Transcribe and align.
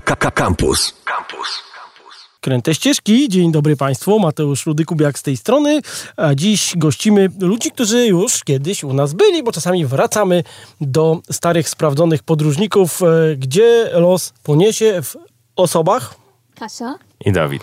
Campus. 0.00 0.94
Campus. 1.04 1.62
Kręte 2.40 2.74
ścieżki. 2.74 3.28
Dzień 3.28 3.52
dobry 3.52 3.76
Państwu. 3.76 4.18
Mateusz 4.18 4.66
Rudy-Kubiak 4.66 5.18
z 5.18 5.22
tej 5.22 5.36
strony. 5.36 5.80
A 6.16 6.34
dziś 6.34 6.72
gościmy 6.76 7.28
ludzi, 7.40 7.70
którzy 7.70 8.06
już 8.06 8.44
kiedyś 8.44 8.84
u 8.84 8.92
nas 8.92 9.14
byli, 9.14 9.42
bo 9.42 9.52
czasami 9.52 9.86
wracamy 9.86 10.44
do 10.80 11.20
starych, 11.30 11.68
sprawdzonych 11.68 12.22
podróżników, 12.22 13.02
e, 13.02 13.36
gdzie 13.36 13.90
los 13.92 14.32
poniesie 14.42 15.02
w 15.02 15.16
osobach. 15.56 16.14
Kasia? 16.54 16.94
I 17.24 17.32
Dawid. 17.32 17.62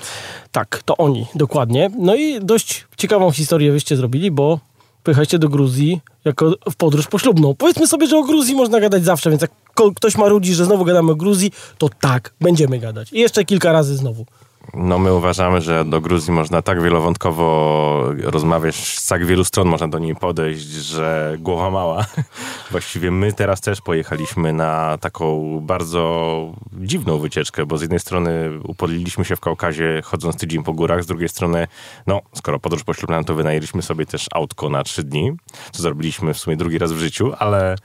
Tak, 0.51 0.81
to 0.85 0.97
oni, 0.97 1.25
dokładnie. 1.35 1.91
No 1.97 2.15
i 2.15 2.39
dość 2.39 2.87
ciekawą 2.97 3.31
historię 3.31 3.71
wyście 3.71 3.95
zrobili, 3.95 4.31
bo 4.31 4.59
pojechaliście 5.05 5.39
do 5.39 5.49
Gruzji 5.49 6.01
jako 6.25 6.53
w 6.71 6.75
podróż 6.75 7.07
poślubną. 7.07 7.55
Powiedzmy 7.55 7.87
sobie, 7.87 8.07
że 8.07 8.17
o 8.17 8.23
Gruzji 8.23 8.55
można 8.55 8.79
gadać 8.79 9.03
zawsze, 9.03 9.29
więc 9.29 9.41
jak 9.41 9.51
ktoś 9.95 10.17
marudzi, 10.17 10.53
że 10.53 10.65
znowu 10.65 10.85
gadamy 10.85 11.11
o 11.11 11.15
Gruzji, 11.15 11.51
to 11.77 11.89
tak, 11.89 12.33
będziemy 12.41 12.79
gadać. 12.79 13.13
I 13.13 13.19
jeszcze 13.19 13.45
kilka 13.45 13.71
razy 13.71 13.95
znowu. 13.95 14.25
No 14.73 14.99
my 14.99 15.13
uważamy, 15.13 15.61
że 15.61 15.85
do 15.85 16.01
Gruzji 16.01 16.33
można 16.33 16.61
tak 16.61 16.81
wielowątkowo 16.81 18.13
rozmawiać, 18.23 18.75
z 18.75 19.07
tak 19.07 19.25
wielu 19.25 19.43
stron 19.43 19.67
można 19.67 19.87
do 19.87 19.99
niej 19.99 20.15
podejść, 20.15 20.67
że 20.67 21.37
głowa 21.39 21.69
mała. 21.69 22.05
Właściwie 22.71 23.11
my 23.11 23.33
teraz 23.33 23.61
też 23.61 23.81
pojechaliśmy 23.81 24.53
na 24.53 24.97
taką 24.97 25.59
bardzo 25.61 26.53
dziwną 26.77 27.17
wycieczkę, 27.17 27.65
bo 27.65 27.77
z 27.77 27.81
jednej 27.81 27.99
strony 27.99 28.59
upodliliśmy 28.63 29.25
się 29.25 29.35
w 29.35 29.39
Kaukazie 29.39 30.01
chodząc 30.03 30.37
tydzień 30.37 30.63
po 30.63 30.73
górach, 30.73 31.03
z 31.03 31.07
drugiej 31.07 31.29
strony, 31.29 31.67
no 32.07 32.21
skoro 32.33 32.59
podróż 32.59 32.83
poślubna, 32.83 33.23
to 33.23 33.35
wynajęliśmy 33.35 33.81
sobie 33.81 34.05
też 34.05 34.25
autko 34.33 34.69
na 34.69 34.83
trzy 34.83 35.03
dni, 35.03 35.31
co 35.71 35.81
zrobiliśmy 35.81 36.33
w 36.33 36.37
sumie 36.37 36.57
drugi 36.57 36.77
raz 36.77 36.91
w 36.91 36.99
życiu, 36.99 37.33
ale, 37.39 37.75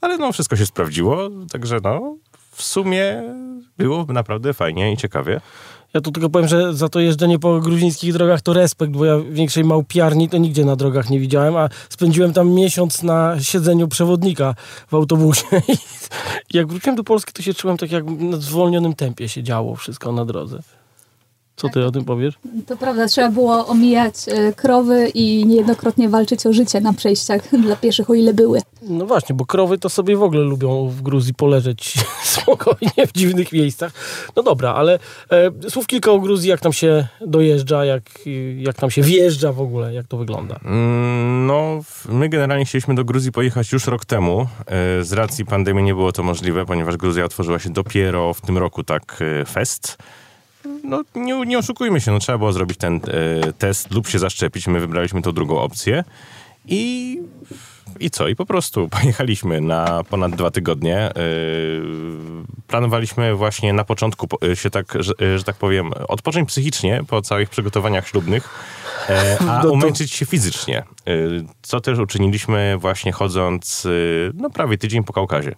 ale 0.00 0.18
no 0.18 0.32
wszystko 0.32 0.56
się 0.56 0.66
sprawdziło, 0.66 1.30
także 1.52 1.78
no 1.82 2.16
w 2.50 2.62
sumie 2.62 3.22
było 3.78 4.04
naprawdę 4.08 4.54
fajnie 4.54 4.92
i 4.92 4.96
ciekawie. 4.96 5.40
Ja 5.94 6.00
tu 6.00 6.12
tylko 6.12 6.30
powiem, 6.30 6.48
że 6.48 6.74
za 6.74 6.88
to 6.88 7.00
jeżdżenie 7.00 7.38
po 7.38 7.60
gruzińskich 7.60 8.12
drogach 8.12 8.42
to 8.42 8.52
respekt, 8.52 8.92
bo 8.92 9.04
ja 9.04 9.18
większej 9.30 9.64
małpiarni 9.64 10.28
to 10.28 10.38
nigdzie 10.38 10.64
na 10.64 10.76
drogach 10.76 11.10
nie 11.10 11.20
widziałem, 11.20 11.56
a 11.56 11.68
spędziłem 11.88 12.32
tam 12.32 12.50
miesiąc 12.50 13.02
na 13.02 13.40
siedzeniu 13.40 13.88
przewodnika 13.88 14.54
w 14.88 14.94
autobusie. 14.94 15.46
I 16.54 16.56
jak 16.56 16.66
wróciłem 16.66 16.96
do 16.96 17.04
Polski, 17.04 17.32
to 17.32 17.42
się 17.42 17.54
czułem 17.54 17.76
tak 17.76 17.92
jak 17.92 18.04
na 18.04 18.36
zwolnionym 18.36 18.94
tempie 18.94 19.28
się 19.28 19.42
działo 19.42 19.76
wszystko 19.76 20.12
na 20.12 20.24
drodze. 20.24 20.62
Co 21.58 21.68
ty 21.68 21.84
o 21.84 21.90
tym 21.90 22.04
powiesz? 22.04 22.34
To 22.66 22.76
prawda, 22.76 23.06
trzeba 23.06 23.28
było 23.30 23.66
omijać 23.66 24.14
e, 24.28 24.52
krowy 24.52 25.08
i 25.14 25.46
niejednokrotnie 25.46 26.08
walczyć 26.08 26.46
o 26.46 26.52
życie 26.52 26.80
na 26.80 26.92
przejściach 26.92 27.40
dla 27.64 27.76
pieszych, 27.76 28.10
o 28.10 28.14
ile 28.14 28.34
były. 28.34 28.60
No 28.82 29.06
właśnie, 29.06 29.34
bo 29.34 29.46
krowy 29.46 29.78
to 29.78 29.88
sobie 29.88 30.16
w 30.16 30.22
ogóle 30.22 30.40
lubią 30.40 30.88
w 30.88 31.02
Gruzji 31.02 31.34
poleżeć 31.34 31.94
spokojnie 32.36 33.06
w 33.06 33.12
dziwnych 33.12 33.52
miejscach. 33.52 33.92
No 34.36 34.42
dobra, 34.42 34.74
ale 34.74 34.98
e, 35.30 35.70
słów 35.70 35.86
kilka 35.86 36.10
o 36.12 36.18
Gruzji, 36.20 36.50
jak 36.50 36.60
tam 36.60 36.72
się 36.72 37.06
dojeżdża, 37.20 37.84
jak, 37.84 38.02
jak 38.56 38.76
tam 38.76 38.90
się 38.90 39.02
wjeżdża 39.02 39.52
w 39.52 39.60
ogóle, 39.60 39.94
jak 39.94 40.06
to 40.06 40.16
wygląda. 40.16 40.60
Mm, 40.64 41.46
No, 41.46 41.80
my 42.08 42.28
generalnie 42.28 42.64
chcieliśmy 42.64 42.94
do 42.94 43.04
Gruzji 43.04 43.32
pojechać 43.32 43.72
już 43.72 43.86
rok 43.86 44.04
temu. 44.04 44.46
E, 44.66 45.04
Z 45.04 45.12
racji 45.12 45.44
pandemii 45.44 45.84
nie 45.84 45.94
było 45.94 46.12
to 46.12 46.22
możliwe, 46.22 46.66
ponieważ 46.66 46.96
Gruzja 46.96 47.24
otworzyła 47.24 47.58
się 47.58 47.70
dopiero 47.70 48.34
w 48.34 48.40
tym 48.40 48.58
roku 48.58 48.84
tak 48.84 49.18
e, 49.40 49.44
fest. 49.44 49.98
No, 50.88 51.02
nie, 51.14 51.46
nie 51.46 51.58
oszukujmy 51.58 52.00
się, 52.00 52.10
no, 52.12 52.18
trzeba 52.18 52.38
było 52.38 52.52
zrobić 52.52 52.78
ten 52.78 52.96
e, 52.96 53.52
test 53.52 53.90
lub 53.94 54.08
się 54.08 54.18
zaszczepić. 54.18 54.66
My 54.66 54.80
wybraliśmy 54.80 55.22
tą 55.22 55.32
drugą 55.32 55.60
opcję. 55.60 56.04
I, 56.66 57.18
I 58.00 58.10
co? 58.10 58.28
I 58.28 58.36
po 58.36 58.46
prostu 58.46 58.88
pojechaliśmy 59.00 59.60
na 59.60 60.04
ponad 60.10 60.32
dwa 60.36 60.50
tygodnie. 60.50 60.98
E, 60.98 61.12
Planowaliśmy 62.66 63.34
właśnie 63.34 63.72
na 63.72 63.84
początku 63.84 64.28
po- 64.28 64.46
e, 64.46 64.56
się 64.56 64.70
tak, 64.70 64.92
że, 65.00 65.12
że 65.38 65.44
tak 65.44 65.56
powiem, 65.56 65.90
odpocząć 66.08 66.48
psychicznie 66.48 67.02
po 67.08 67.22
całych 67.22 67.50
przygotowaniach 67.50 68.08
ślubnych, 68.08 68.48
e, 69.08 69.38
a 69.48 69.60
No 69.64 69.70
umęczyć 69.70 70.12
się 70.12 70.26
fizycznie. 70.26 70.78
E, 70.78 70.84
Co 71.62 71.80
też 71.80 71.98
uczyniliśmy 71.98 72.76
właśnie 72.78 73.12
chodząc 73.12 73.86
e, 73.86 73.90
no 74.34 74.50
prawie 74.50 74.78
tydzień 74.78 75.04
po 75.04 75.12
Kaukazie. 75.12 75.54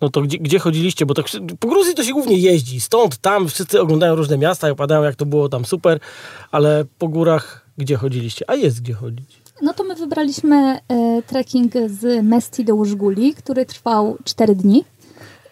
No 0.00 0.08
to 0.08 0.20
gdzie, 0.22 0.38
gdzie 0.38 0.58
chodziliście? 0.58 1.06
Bo 1.06 1.14
tak 1.14 1.26
po 1.60 1.68
Gruzji 1.68 1.94
to 1.94 2.04
się 2.04 2.12
głównie 2.12 2.38
jeździ. 2.38 2.80
Stąd, 2.80 3.16
tam 3.16 3.48
wszyscy 3.48 3.80
oglądają 3.80 4.14
różne 4.14 4.38
miasta 4.38 4.68
i 4.68 4.70
opadają, 4.70 5.02
jak 5.02 5.16
to 5.16 5.26
było 5.26 5.48
tam 5.48 5.64
super, 5.64 6.00
ale 6.50 6.84
po 6.98 7.08
górach 7.08 7.66
gdzie 7.78 7.96
chodziliście? 7.96 8.50
A 8.50 8.54
jest 8.54 8.82
gdzie 8.82 8.94
chodzić. 8.94 9.42
No 9.62 9.74
to 9.74 9.84
my 9.84 9.94
wybraliśmy 9.94 10.56
e, 10.88 11.22
trekking 11.26 11.72
z 11.86 12.24
Mesti 12.24 12.64
do 12.64 12.74
Łużguli, 12.74 13.34
który 13.34 13.66
trwał 13.66 14.18
4 14.24 14.54
dni. 14.54 14.84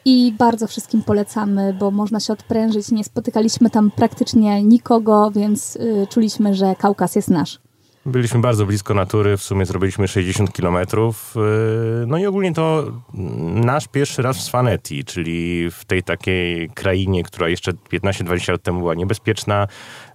I 0.04 0.34
bardzo 0.38 0.66
wszystkim 0.66 1.02
polecamy, 1.02 1.76
bo 1.80 1.90
można 1.90 2.20
się 2.20 2.32
odprężyć. 2.32 2.90
Nie 2.90 3.04
spotykaliśmy 3.04 3.70
tam 3.70 3.90
praktycznie 3.90 4.62
nikogo, 4.62 5.30
więc 5.30 5.76
y, 5.76 6.06
czuliśmy, 6.10 6.54
że 6.54 6.74
Kaukaz 6.78 7.16
jest 7.16 7.30
nasz. 7.30 7.63
Byliśmy 8.06 8.40
bardzo 8.40 8.66
blisko 8.66 8.94
natury, 8.94 9.36
w 9.36 9.42
sumie 9.42 9.66
zrobiliśmy 9.66 10.08
60 10.08 10.52
kilometrów. 10.52 11.34
yy, 11.36 12.06
No 12.06 12.18
i 12.18 12.26
ogólnie 12.26 12.54
to 12.54 12.92
nasz 13.64 13.88
pierwszy 13.88 14.22
raz 14.22 14.36
w 14.36 14.42
Svaneti, 14.42 15.04
czyli 15.04 15.70
w 15.70 15.84
tej 15.84 16.02
takiej 16.02 16.70
krainie, 16.70 17.22
która 17.22 17.48
jeszcze 17.48 17.72
15-20 17.72 18.52
lat 18.52 18.62
temu 18.62 18.78
była 18.78 18.94
niebezpieczna, 18.94 19.68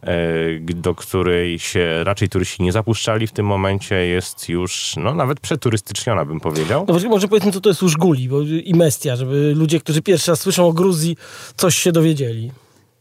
yy, 0.04 0.76
do 0.76 0.96
której 0.96 1.60
się 1.60 2.04
raczej 2.04 2.30
turyści 2.30 2.64
nie 2.64 2.72
zapuszczali. 2.72 3.28
W 3.28 3.32
tym 3.32 3.46
momencie 3.46 3.96
jest 3.96 4.50
już 4.50 4.96
no, 4.98 5.14
nawet 5.14 5.40
przeturystyczniona, 5.40 6.26
bym 6.26 6.40
powiedział. 6.40 6.86
No 6.88 6.94
właśnie, 6.94 7.10
może 7.10 7.28
powiedzmy, 7.28 7.52
co 7.52 7.62
to 7.62 7.70
jest 7.70 7.84
Użguli 7.84 8.30
bo, 8.30 8.42
i 8.42 8.74
Mestia, 8.76 9.16
żeby 9.16 9.54
ludzie, 9.56 9.80
którzy 9.80 10.02
pierwszy 10.02 10.32
raz 10.32 10.40
słyszą 10.40 10.68
o 10.68 10.74
Gruzji, 10.74 11.18
coś 11.56 11.76
się 11.76 11.92
dowiedzieli. 11.92 12.52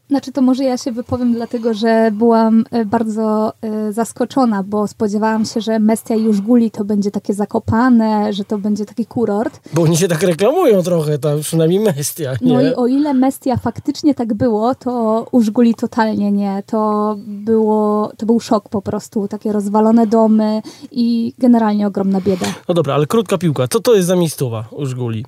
Znaczy 0.08 0.32
to 0.32 0.42
może 0.42 0.64
ja 0.64 0.76
się 0.78 0.92
wypowiem, 0.92 1.34
dlatego 1.34 1.74
że 1.74 2.10
byłam 2.12 2.64
e, 2.70 2.84
bardzo 2.84 3.52
e, 3.62 3.92
zaskoczona, 3.92 4.62
bo 4.62 4.86
spodziewałam 4.86 5.44
się, 5.44 5.60
że 5.60 5.78
Mestia 5.78 6.14
i 6.14 6.22
Jużguli 6.22 6.70
to 6.70 6.84
będzie 6.84 7.10
takie 7.10 7.34
zakopane, 7.34 8.32
że 8.32 8.44
to 8.44 8.58
będzie 8.58 8.84
taki 8.84 9.06
kurort. 9.06 9.60
Bo 9.72 9.82
oni 9.82 9.96
się 9.96 10.08
tak 10.08 10.22
reklamują 10.22 10.82
trochę, 10.82 11.18
tam 11.18 11.40
przynajmniej 11.40 11.80
Mestia, 11.80 12.32
nie? 12.40 12.52
No 12.52 12.62
i 12.62 12.74
o 12.74 12.86
ile 12.86 13.14
Mestia 13.14 13.56
faktycznie 13.56 14.14
tak 14.14 14.34
było, 14.34 14.74
to 14.74 15.26
Użguli 15.32 15.74
totalnie 15.74 16.32
nie. 16.32 16.62
To, 16.66 17.14
było, 17.18 18.12
to 18.16 18.26
był 18.26 18.40
szok 18.40 18.68
po 18.68 18.82
prostu, 18.82 19.28
takie 19.28 19.52
rozwalone 19.52 20.06
domy 20.06 20.62
i 20.90 21.32
generalnie 21.38 21.86
ogromna 21.86 22.20
bieda. 22.20 22.46
No 22.68 22.74
dobra, 22.74 22.94
ale 22.94 23.06
krótka 23.06 23.38
piłka. 23.38 23.68
Co 23.68 23.80
to 23.80 23.94
jest 23.94 24.08
za 24.08 24.16
miejscowa 24.16 24.64
Użguli? 24.70 25.24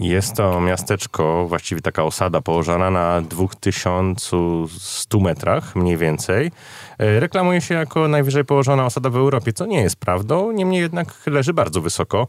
Jest 0.00 0.36
to 0.36 0.60
miasteczko, 0.60 1.46
właściwie 1.48 1.80
taka 1.80 2.04
osada 2.04 2.40
położona 2.40 2.90
na 2.90 3.20
2100 3.22 5.20
metrach 5.20 5.76
mniej 5.76 5.96
więcej. 5.96 6.50
E, 6.98 7.20
Reklamuje 7.20 7.60
się 7.60 7.74
jako 7.74 8.08
najwyżej 8.08 8.44
położona 8.44 8.86
osada 8.86 9.10
w 9.10 9.16
Europie, 9.16 9.52
co 9.52 9.66
nie 9.66 9.80
jest 9.80 9.96
prawdą, 9.96 10.52
niemniej 10.52 10.80
jednak 10.80 11.26
leży 11.26 11.54
bardzo 11.54 11.80
wysoko. 11.80 12.26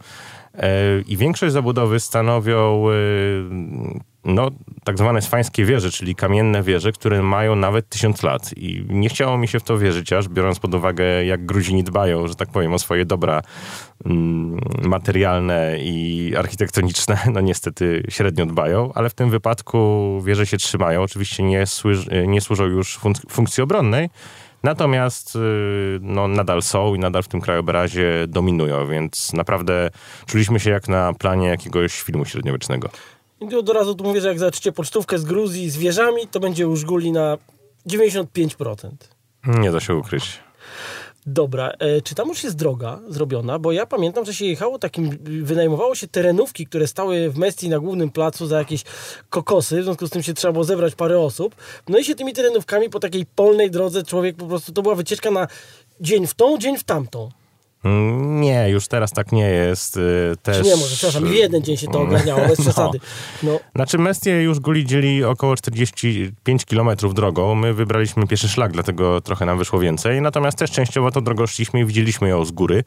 E, 0.54 0.70
I 1.08 1.18
większość 1.18 1.54
zabudowy 1.54 2.00
stanowią 2.00 2.86
e, 2.90 2.94
no, 4.26 4.50
tak 4.84 4.98
zwane 4.98 5.22
swańskie 5.22 5.66
wieże, 5.66 5.92
czyli 5.92 6.16
kamienne 6.16 6.64
wieże, 6.64 6.92
które 6.92 7.24
mają 7.24 7.56
nawet 7.56 7.90
tysiąc 7.90 8.24
lat. 8.24 8.54
I 8.58 8.86
nie 8.90 9.10
chciało 9.10 9.38
mi 9.38 9.48
się 9.48 9.60
w 9.60 9.64
to 9.64 9.78
wierzyć, 9.78 10.14
aż 10.14 10.28
biorąc 10.30 10.60
pod 10.60 10.76
uwagę, 10.76 11.26
jak 11.26 11.46
Gruzini 11.46 11.84
dbają, 11.84 12.28
że 12.28 12.36
tak 12.36 12.50
powiem, 12.50 12.74
o 12.74 12.80
swoje 12.80 13.06
dobra 13.06 13.42
mm, 14.06 14.60
materialne 14.82 15.78
i 15.80 16.34
architektoniczne, 16.38 17.18
no 17.34 17.42
niestety 17.42 18.04
średnio 18.10 18.46
dbają, 18.46 18.92
ale 18.94 19.10
w 19.10 19.14
tym 19.14 19.30
wypadku 19.30 20.22
wieże 20.26 20.46
się 20.46 20.58
trzymają. 20.58 21.02
Oczywiście 21.02 21.44
nie, 21.44 21.64
sły- 21.64 22.28
nie 22.28 22.42
służą 22.42 22.66
już 22.66 23.00
fun- 23.00 23.30
funkcji 23.30 23.64
obronnej, 23.64 24.10
natomiast 24.64 25.36
y, 25.36 25.40
no, 26.02 26.28
nadal 26.28 26.62
są 26.62 26.96
i 26.96 27.00
nadal 27.00 27.24
w 27.24 27.28
tym 27.28 27.42
krajobrazie 27.42 28.28
dominują, 28.28 28.88
więc 28.88 29.34
naprawdę 29.34 29.90
czuliśmy 30.26 30.60
się 30.60 30.70
jak 30.70 30.88
na 30.88 31.14
planie 31.14 31.48
jakiegoś 31.48 32.02
filmu 32.02 32.26
średniowiecznego. 32.26 32.90
I 33.42 33.48
tu 33.48 33.60
od 33.60 33.70
razu 33.70 33.96
tu 33.96 34.04
mówię, 34.04 34.22
że 34.22 34.28
jak 34.28 34.40
zobaczycie 34.40 34.72
pocztówkę 34.72 35.20
z 35.20 35.24
Gruzji 35.24 35.70
z 35.70 35.78
wieżami, 35.78 36.28
to 36.32 36.40
będzie 36.40 36.68
Użguli 36.68 37.12
na 37.12 37.38
95%. 37.88 38.90
Nie 39.46 39.72
da 39.72 39.80
się 39.80 39.96
ukryć. 39.96 40.40
Dobra, 41.26 41.72
e, 41.80 42.02
czy 42.02 42.16
tam 42.16 42.30
już 42.30 42.44
jest 42.44 42.56
droga 42.56 43.00
zrobiona? 43.10 43.60
Bo 43.60 43.72
ja 43.72 43.86
pamiętam, 43.86 44.26
że 44.26 44.34
się 44.34 44.46
jechało 44.46 44.80
takim, 44.80 45.18
wynajmowało 45.44 45.96
się 45.96 46.08
terenówki, 46.08 46.66
które 46.66 46.88
stały 46.88 47.30
w 47.30 47.38
Mestii 47.38 47.70
na 47.70 47.80
głównym 47.80 48.10
placu 48.10 48.48
za 48.48 48.58
jakieś 48.58 48.84
kokosy, 49.30 49.82
w 49.82 49.84
związku 49.84 50.08
z 50.08 50.10
tym 50.10 50.24
się 50.24 50.34
trzeba 50.34 50.52
było 50.52 50.64
zebrać 50.64 50.96
parę 50.96 51.20
osób. 51.20 51.56
No 51.90 51.98
i 51.98 52.04
się 52.04 52.16
tymi 52.16 52.34
terenówkami 52.34 52.90
po 52.90 53.00
takiej 53.00 53.26
polnej 53.26 53.72
drodze 53.72 54.04
człowiek 54.04 54.36
po 54.36 54.46
prostu, 54.46 54.72
to 54.72 54.82
była 54.82 54.96
wycieczka 54.96 55.32
na 55.32 55.48
dzień 56.00 56.28
w 56.28 56.34
tą, 56.34 56.58
dzień 56.58 56.78
w 56.78 56.84
tamtą. 56.84 57.30
Mm, 57.84 58.42
Nie, 58.42 58.70
już 58.70 58.88
teraz 58.88 59.12
tak 59.12 59.32
nie 59.32 59.50
jest. 59.50 59.98
y, 59.98 60.34
Też... 60.44 60.58
Czy 60.58 60.64
nie, 60.64 60.76
może, 60.76 60.96
przepraszam, 60.96 61.26
w 61.26 61.34
jeden 61.34 61.64
dzień 61.64 61.78
się 61.78 61.88
to 61.88 62.02
ogarniało, 62.02 62.48
bez 62.48 62.62
przesady. 62.66 63.00
No, 63.44 63.60
Znaczy 63.76 63.98
Mestie 63.98 64.32
już 64.42 64.60
Guli 64.60 64.86
dzieli 64.86 65.24
około 65.24 65.56
45 65.56 66.66
km 66.66 66.90
drogą. 67.14 67.56
My 67.56 67.74
wybraliśmy 67.74 68.28
pierwszy 68.28 68.50
szlak, 68.50 68.72
dlatego 68.72 69.22
trochę 69.22 69.46
nam 69.46 69.58
wyszło 69.58 69.80
więcej. 69.80 70.22
Natomiast 70.22 70.58
też 70.58 70.72
częściowo 70.72 71.12
tą 71.12 71.24
drogą 71.24 71.48
szliśmy 71.48 71.80
i 71.80 71.86
widzieliśmy 71.86 72.30
ją 72.30 72.46
z 72.46 72.52
góry. 72.52 72.84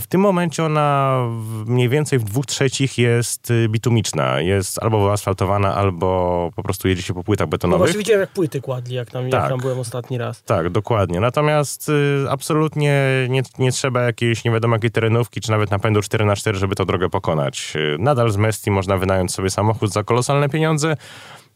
W 0.00 0.06
tym 0.06 0.20
momencie 0.20 0.64
ona 0.64 1.18
mniej 1.66 1.88
więcej 1.88 2.18
w 2.18 2.24
dwóch 2.24 2.46
trzecich 2.46 2.98
jest 2.98 3.50
y, 3.50 3.68
bitumiczna. 3.68 4.40
Jest 4.40 4.82
albo 4.82 5.04
wyasfaltowana, 5.06 5.74
albo 5.74 6.50
po 6.56 6.62
prostu 6.62 6.88
jedzie 6.88 7.02
się 7.02 7.14
po 7.14 7.24
płytach 7.24 7.46
No 7.46 7.50
betonowych. 7.50 7.80
właśnie 7.86 7.98
widziałem, 7.98 8.20
jak 8.20 8.30
płyty 8.30 8.60
kładli, 8.60 8.94
jak 8.94 9.10
tam, 9.10 9.30
Tak. 9.30 9.40
jak 9.40 9.50
tam 9.50 9.60
byłem 9.60 9.78
ostatni 9.78 10.18
raz. 10.18 10.42
Tak, 10.42 10.70
dokładnie. 10.70 11.20
Natomiast 11.20 11.88
y, 11.88 12.26
absolutnie 12.30 13.02
nie, 13.28 13.42
nie 13.58 13.72
trzeba 13.72 14.02
jakiejś 14.02 14.44
nie 14.44 14.50
wiadomo 14.50 14.76
jakiej 14.76 14.90
terenówki, 14.90 15.40
czy 15.40 15.50
nawet 15.50 15.70
napędu 15.70 16.00
4x4, 16.00 16.54
żeby 16.54 16.74
tę 16.74 16.86
drogę 16.86 17.08
pokonać. 17.08 17.72
Y, 17.76 17.96
nadal 17.98 18.30
z 18.30 18.36
Mesti 18.36 18.70
można 18.70 18.96
wynająć 18.96 19.32
sobie 19.32 19.50
samochód 19.50 19.92
za 19.92 20.04
kolosalne 20.04 20.48
pieniądze. 20.48 20.96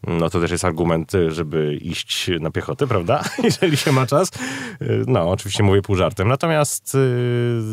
No 0.06 0.30
to 0.30 0.40
też 0.40 0.50
jest 0.50 0.64
argument, 0.64 1.14
y, 1.14 1.30
żeby 1.30 1.74
iść 1.74 2.30
na 2.40 2.50
piechotę, 2.50 2.86
prawda? 2.86 3.24
Jeżeli 3.44 3.76
się 3.76 3.92
ma 3.92 4.06
czas. 4.06 4.30
Y, 4.82 5.04
No, 5.06 5.30
oczywiście 5.30 5.62
mówię 5.62 5.82
pół 5.82 5.96
żartem. 5.96 6.28
Natomiast, 6.28 6.94
y, 6.94 6.98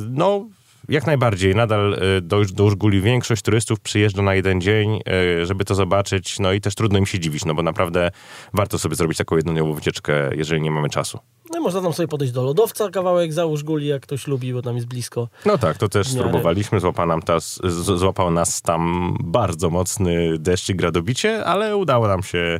no, 0.09 0.45
jak 0.89 1.07
najbardziej. 1.07 1.55
Nadal 1.55 1.93
y, 2.17 2.21
do, 2.21 2.45
do 2.45 2.63
Użguli 2.63 3.01
większość 3.01 3.41
turystów 3.41 3.79
przyjeżdża 3.79 4.21
na 4.21 4.35
jeden 4.35 4.61
dzień, 4.61 4.99
y, 5.41 5.45
żeby 5.45 5.65
to 5.65 5.75
zobaczyć. 5.75 6.39
No 6.39 6.53
i 6.53 6.61
też 6.61 6.75
trudno 6.75 6.99
im 6.99 7.05
się 7.05 7.19
dziwić, 7.19 7.45
no 7.45 7.53
bo 7.53 7.63
naprawdę 7.63 8.11
warto 8.53 8.79
sobie 8.79 8.95
zrobić 8.95 9.17
taką 9.17 9.35
jednodniową 9.35 9.73
wycieczkę, 9.73 10.29
jeżeli 10.35 10.61
nie 10.61 10.71
mamy 10.71 10.89
czasu. 10.89 11.19
No 11.53 11.61
można 11.61 11.81
tam 11.81 11.93
sobie 11.93 12.07
podejść 12.07 12.33
do 12.33 12.43
lodowca, 12.43 12.89
kawałek 12.89 13.33
załóż 13.33 13.63
guli, 13.63 13.87
jak 13.87 14.01
ktoś 14.01 14.27
lubi, 14.27 14.53
bo 14.53 14.61
tam 14.61 14.75
jest 14.75 14.87
blisko. 14.87 15.27
No 15.45 15.57
tak, 15.57 15.77
to 15.77 15.89
też 15.89 16.07
spróbowaliśmy. 16.07 16.79
Złapał, 16.79 17.07
nam 17.07 17.21
tas, 17.21 17.59
z, 17.63 17.99
złapał 17.99 18.31
nas 18.31 18.61
tam 18.61 19.13
bardzo 19.23 19.69
mocny 19.69 20.37
deszcz 20.39 20.69
i 20.69 20.75
gradobicie, 20.75 21.45
ale 21.45 21.77
udało 21.77 22.07
nam 22.07 22.23
się 22.23 22.59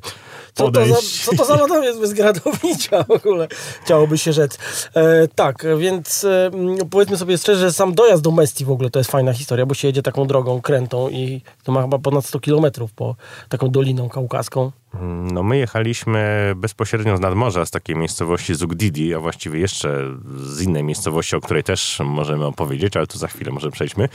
Co 0.54 0.72
to, 0.72 0.86
za, 0.86 0.96
podejść. 0.96 1.26
co 1.26 1.36
to 1.36 1.46
za 1.46 1.56
lodom 1.56 1.84
jest 1.84 2.00
bez 2.06 2.14
gradowicia 2.14 3.04
w 3.04 3.12
ogóle? 3.12 3.48
Chciałoby 3.84 4.18
się 4.18 4.34
rzec. 4.34 4.58
E, 4.96 5.28
tak, 5.36 5.66
więc 5.78 6.24
e, 6.24 6.46
mm, 6.46 6.78
powiedzmy 6.90 7.18
sobie 7.18 7.38
szczerze, 7.38 7.60
że 7.62 7.74
sam 7.74 7.96
dojazd 7.96 8.17
do 8.22 8.32
Mesti 8.32 8.66
w 8.66 8.72
ogóle 8.72 8.90
to 8.90 9.00
jest 9.00 9.12
fajna 9.12 9.34
historia, 9.34 9.66
bo 9.66 9.74
się 9.74 9.88
jedzie 9.88 10.02
taką 10.02 10.28
drogą 10.28 10.62
krętą 10.62 11.10
i 11.10 11.42
to 11.64 11.72
ma 11.72 11.82
chyba 11.82 12.00
ponad 12.00 12.26
100 12.26 12.40
kilometrów 12.40 12.94
po 12.94 13.16
taką 13.50 13.70
doliną 13.70 14.10
kaukaską. 14.10 14.72
No 15.34 15.44
my 15.44 15.58
jechaliśmy 15.58 16.54
bezpośrednio 16.56 17.18
z 17.18 17.20
nadmorza, 17.20 17.66
z 17.66 17.72
takiej 17.72 17.96
miejscowości 17.96 18.56
Zugdidi, 18.56 19.14
a 19.14 19.20
właściwie 19.20 19.60
jeszcze 19.60 20.04
z 20.36 20.62
innej 20.62 20.84
miejscowości, 20.84 21.36
o 21.36 21.42
której 21.42 21.64
też 21.64 22.00
możemy 22.06 22.46
opowiedzieć, 22.46 22.98
ale 22.98 23.08
tu 23.08 23.18
za 23.18 23.28
chwilę 23.28 23.52
może 23.52 23.72
przejdźmy, 23.72 24.10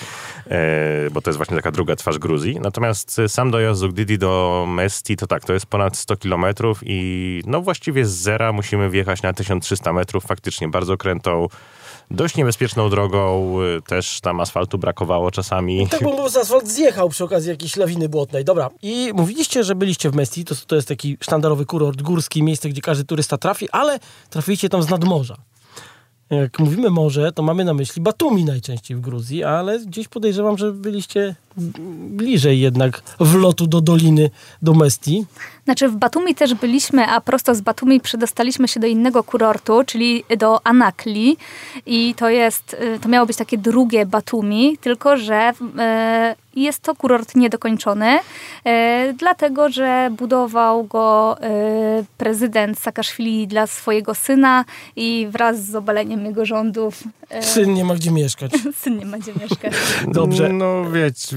e, 0.50 1.10
bo 1.10 1.20
to 1.20 1.30
jest 1.30 1.36
właśnie 1.36 1.56
taka 1.56 1.70
druga 1.70 1.96
twarz 1.96 2.18
Gruzji. 2.18 2.60
Natomiast 2.60 3.18
e, 3.18 3.28
sam 3.28 3.50
dojazd 3.50 3.80
Zugdidi 3.80 4.18
do 4.18 4.64
Mesti 4.68 5.16
to 5.16 5.26
tak, 5.26 5.44
to 5.44 5.52
jest 5.52 5.66
ponad 5.66 5.96
100 5.96 6.16
kilometrów 6.16 6.80
i 6.86 7.42
no 7.46 7.60
właściwie 7.60 8.06
z 8.06 8.10
zera 8.10 8.52
musimy 8.52 8.90
wjechać 8.90 9.22
na 9.22 9.32
1300 9.32 9.92
metrów, 9.92 10.24
faktycznie 10.24 10.68
bardzo 10.68 10.96
krętą, 10.96 11.48
dość 12.10 12.36
niebezpieczną 12.36 12.90
drogą, 12.90 13.56
e, 13.60 13.82
też 13.82 14.20
tam 14.20 14.40
asfaltu 14.40 14.78
brakowało 14.78 15.30
czasami. 15.30 15.88
Tak, 15.88 16.02
bo 16.02 16.24
asfalt 16.24 16.68
zjechał 16.68 17.08
przy 17.08 17.24
okazji 17.24 17.50
jakiejś 17.50 17.76
lawiny 17.76 18.08
błotnej. 18.08 18.44
Dobra, 18.44 18.70
i 18.82 19.10
mówiliście, 19.14 19.64
że 19.64 19.74
byliście 19.74 20.10
w 20.10 20.14
Mesti, 20.14 20.44
to, 20.44 20.54
to 20.66 20.76
jest 20.76 20.88
taki 20.88 21.16
sztandarowy 21.20 21.66
kurort 21.66 22.02
górski, 22.02 22.42
miejsce, 22.42 22.68
gdzie 22.68 22.80
każdy 22.80 23.04
turysta 23.04 23.38
trafi, 23.38 23.70
ale 23.70 24.00
trafiliście 24.30 24.68
tam 24.68 24.82
z 24.82 24.88
nadmorza. 24.88 25.36
Jak 26.30 26.58
mówimy 26.58 26.90
morze, 26.90 27.32
to 27.32 27.42
mamy 27.42 27.64
na 27.64 27.74
myśli 27.74 28.02
Batumi 28.02 28.44
najczęściej 28.44 28.96
w 28.96 29.00
Gruzji, 29.00 29.44
ale 29.44 29.78
gdzieś 29.78 30.08
podejrzewam, 30.08 30.58
że 30.58 30.72
byliście 30.72 31.34
bliżej 31.56 32.60
jednak 32.60 33.02
wlotu 33.20 33.66
do 33.66 33.80
doliny, 33.80 34.30
do 34.62 34.74
Mesti. 34.74 35.26
Znaczy 35.64 35.88
w 35.88 35.96
Batumi 35.96 36.34
też 36.34 36.54
byliśmy, 36.54 37.06
a 37.06 37.20
prosto 37.20 37.54
z 37.54 37.60
Batumi 37.60 38.00
przedostaliśmy 38.00 38.68
się 38.68 38.80
do 38.80 38.86
innego 38.86 39.24
kurortu, 39.24 39.82
czyli 39.86 40.24
do 40.38 40.66
Anakli 40.66 41.36
i 41.86 42.14
to 42.14 42.28
jest, 42.28 42.76
y, 42.96 42.98
to 43.00 43.08
miało 43.08 43.26
być 43.26 43.36
takie 43.36 43.58
drugie 43.58 44.06
Batumi, 44.06 44.78
tylko 44.80 45.16
że 45.16 45.50
y, 45.50 46.60
jest 46.60 46.80
to 46.80 46.94
kurort 46.94 47.34
niedokończony, 47.34 48.18
y, 48.18 48.20
dlatego 49.18 49.68
że 49.68 50.10
budował 50.18 50.84
go 50.84 51.36
prezydent 52.18 52.78
Saakaszwili 52.78 53.46
dla 53.46 53.66
swojego 53.66 54.14
syna 54.14 54.64
i 54.96 55.28
wraz 55.30 55.64
z 55.64 55.74
obaleniem 55.74 56.26
jego 56.26 56.44
rządów 56.44 57.02
Syn 57.40 57.74
nie 57.74 57.84
ma 57.84 57.94
gdzie 57.94 58.10
mieszkać. 58.10 58.52
syn 58.82 58.98
nie 58.98 59.06
ma 59.06 59.18
gdzie 59.18 59.32
mieszkać. 59.40 59.72
Dobrze. 60.08 60.48
No 60.48 60.90
wiecie, 60.90 61.36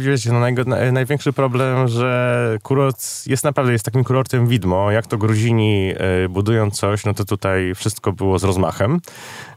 no, 0.65 0.75
największy 0.91 1.33
problem, 1.33 1.87
że 1.87 2.57
kurort 2.63 3.27
jest 3.27 3.43
naprawdę 3.43 3.71
jest 3.71 3.85
takim 3.85 4.03
kurortem 4.03 4.47
widmo. 4.47 4.91
Jak 4.91 5.07
to 5.07 5.17
Gruzini 5.17 5.93
e, 5.97 6.29
budują 6.29 6.71
coś, 6.71 7.05
no 7.05 7.13
to 7.13 7.25
tutaj 7.25 7.75
wszystko 7.75 8.13
było 8.13 8.39
z 8.39 8.43
rozmachem. 8.43 9.01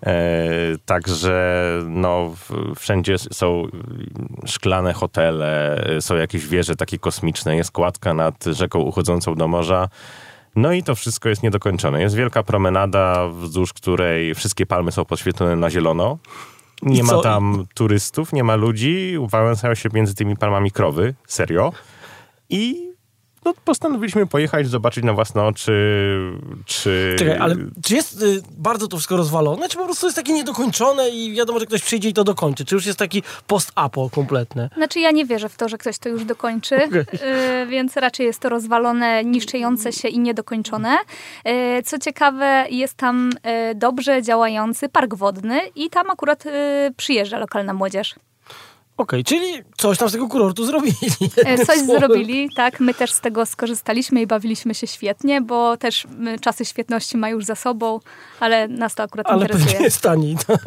E, 0.03 0.15
także 0.85 1.65
no 1.87 2.35
wszędzie 2.77 3.19
są 3.19 3.63
szklane 4.47 4.93
hotele, 4.93 5.77
e, 5.97 6.01
są 6.01 6.17
jakieś 6.17 6.47
wieże 6.47 6.77
takie 6.77 6.99
kosmiczne, 6.99 7.57
jest 7.57 7.71
kładka 7.71 8.15
nad 8.15 8.45
rzeką 8.45 8.79
uchodzącą 8.79 9.35
do 9.35 9.49
morza. 9.49 9.89
No 10.57 10.73
i 10.73 10.83
to 10.83 10.95
wszystko 10.95 11.29
jest 11.29 11.43
niedokończone. 11.43 12.01
Jest 12.01 12.17
wielka 12.17 12.43
promenada, 12.43 13.29
wzdłuż 13.29 13.73
której 13.73 14.35
wszystkie 14.35 14.67
palmy 14.67 14.93
są 14.93 15.05
podświetlone 15.05 15.57
na 15.57 15.71
zielono. 15.71 16.19
Nie 16.83 17.03
ma 17.03 17.23
tam 17.23 17.67
turystów, 17.75 18.33
nie 18.33 18.45
ma 18.45 18.57
ludzi, 18.57 19.17
wałęsają 19.29 19.75
się 19.75 19.89
między 19.93 20.15
tymi 20.15 20.37
palmami 20.37 20.71
krowy, 20.71 21.15
serio. 21.27 21.73
I 22.51 22.88
no, 23.45 23.55
postanowiliśmy 23.65 24.27
pojechać, 24.27 24.69
zobaczyć 24.69 25.05
na 25.05 25.13
własne 25.13 25.45
oczy, 25.45 25.73
czy... 26.67 27.17
Czekaj, 27.19 27.37
ale 27.39 27.55
czy 27.85 27.95
jest 27.95 28.23
y, 28.23 28.43
bardzo 28.59 28.89
to 28.89 28.97
wszystko 28.97 29.17
rozwalone, 29.17 29.69
czy 29.69 29.77
po 29.77 29.85
prostu 29.85 30.07
jest 30.07 30.17
takie 30.17 30.33
niedokończone 30.33 31.11
i 31.11 31.33
wiadomo, 31.33 31.59
że 31.61 31.67
ktoś 31.67 31.83
przyjdzie 31.83 32.09
i 32.09 32.13
to 32.15 32.25
dokończy? 32.25 32.65
Czy 32.65 32.75
już 32.75 32.87
jest 32.87 32.99
taki 32.99 33.23
post-apo 33.47 34.11
kompletne? 34.11 34.71
Znaczy 34.77 35.01
ja 35.01 35.11
nie 35.11 35.27
wierzę 35.27 35.49
w 35.49 35.57
to, 35.57 35.69
że 35.69 35.79
ktoś 35.79 35.99
to 35.99 36.09
już 36.09 36.25
dokończy, 36.25 36.77
Okej. 36.87 37.01
y, 37.63 37.67
więc 37.67 37.97
raczej 37.97 38.27
jest 38.27 38.41
to 38.41 38.49
rozwalone, 38.49 39.25
niszczące 39.25 39.93
się 39.93 40.09
i 40.09 40.19
niedokończone. 40.19 40.97
Y, 41.79 41.83
Co 41.83 41.99
ciekawe, 41.99 42.67
jest 42.71 42.95
tam 42.95 43.31
y, 43.71 43.75
dobrze 43.75 44.23
działający 44.23 44.89
park 44.89 45.15
wodny 45.15 45.61
i 45.75 45.91
tam 45.91 46.11
akurat 46.11 46.47
y, 46.47 46.51
przyjeżdża 46.97 47.39
lokalna 47.39 47.75
młodzież. 47.75 48.15
Okej, 48.99 49.25
czyli 49.25 49.47
coś 49.77 49.99
tam 49.99 50.09
z 50.09 50.13
tego 50.13 50.29
kurortu 50.29 50.65
zrobili. 50.67 50.97
E, 51.45 51.59
Coś 51.67 51.79
słowem. 51.79 51.99
zrobili, 52.01 52.49
tak. 52.57 52.81
My 52.81 52.95
też 52.95 53.13
z 53.13 53.21
tego 53.21 53.47
skorzystaliśmy 53.47 54.21
i 54.23 54.27
bawiliśmy 54.27 54.75
się 54.75 54.87
świetnie, 54.87 55.41
bo 55.41 55.77
też 55.77 56.07
czasy 56.41 56.65
świetności 56.65 57.17
ma 57.17 57.29
już 57.29 57.45
za 57.45 57.55
sobą, 57.55 58.01
ale 58.41 58.69
nas 58.69 58.95
to 58.95 59.03
akurat 59.03 59.27
Ale 59.27 59.41
pewnie 59.47 59.55
interesuje. 59.61 59.85
jest 59.85 60.03
taniej. 60.03 60.37
Tak? 60.47 60.59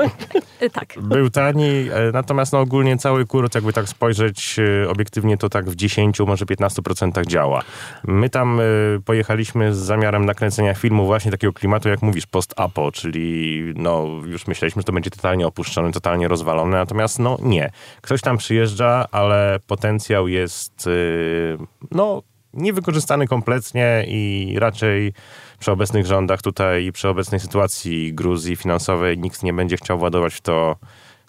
Y, 0.62 0.70
Tak. 0.70 0.94
Był 1.02 1.30
tani, 1.30 1.66
e, 1.68 2.12
natomiast 2.14 2.54
no 2.54 2.60
ogólnie 2.60 2.98
cały 2.98 3.26
kurort, 3.26 3.56
jakby 3.56 3.74
tak 3.74 3.90
spojrzeć 3.90 4.56
e, 4.84 4.90
obiektywnie, 4.90 5.38
to 5.38 5.50
tak 5.50 5.70
w 5.70 5.76
10, 5.76 6.20
może 6.20 6.46
15% 6.46 7.26
działa. 7.28 7.62
My 8.04 8.30
tam 8.30 8.60
e, 8.60 8.64
pojechaliśmy 9.06 9.76
z 9.76 9.78
zamiarem 9.78 10.26
nakręcenia 10.26 10.74
filmu 10.74 11.06
właśnie 11.06 11.32
takiego 11.32 11.54
klimatu, 11.54 11.90
jak 11.90 12.02
mówisz, 12.02 12.26
post-apo, 12.28 12.92
czyli 12.92 13.62
no 13.76 14.08
już 14.26 14.48
myśleliśmy, 14.48 14.80
że 14.80 14.84
to 14.84 14.94
będzie 14.94 15.10
totalnie 15.10 15.48
opuszczone, 15.48 15.92
totalnie 15.92 16.28
rozwalone, 16.28 16.78
natomiast 16.78 17.20
no 17.20 17.38
nie. 17.42 17.72
Ktoś 18.02 18.21
tam 18.22 18.38
przyjeżdża, 18.38 19.08
ale 19.12 19.60
potencjał 19.68 20.28
jest 20.28 20.88
e, 20.88 21.66
no 21.92 22.22
niewykorzystany 22.54 23.28
kompletnie 23.28 24.06
i 24.08 24.56
raczej 24.60 25.14
przy 25.60 25.72
obecnych 25.72 26.06
rządach 26.06 26.42
tutaj 26.42 26.86
i 26.86 26.92
przy 26.92 27.10
obecnej 27.10 27.40
sytuacji 27.40 28.14
Gruzji 28.14 28.56
finansowej 28.56 29.18
nikt 29.18 29.44
nie 29.44 29.54
będzie 29.54 29.78
chciał 29.78 30.00
władować 30.00 30.34
w 30.34 30.42
to 30.42 30.76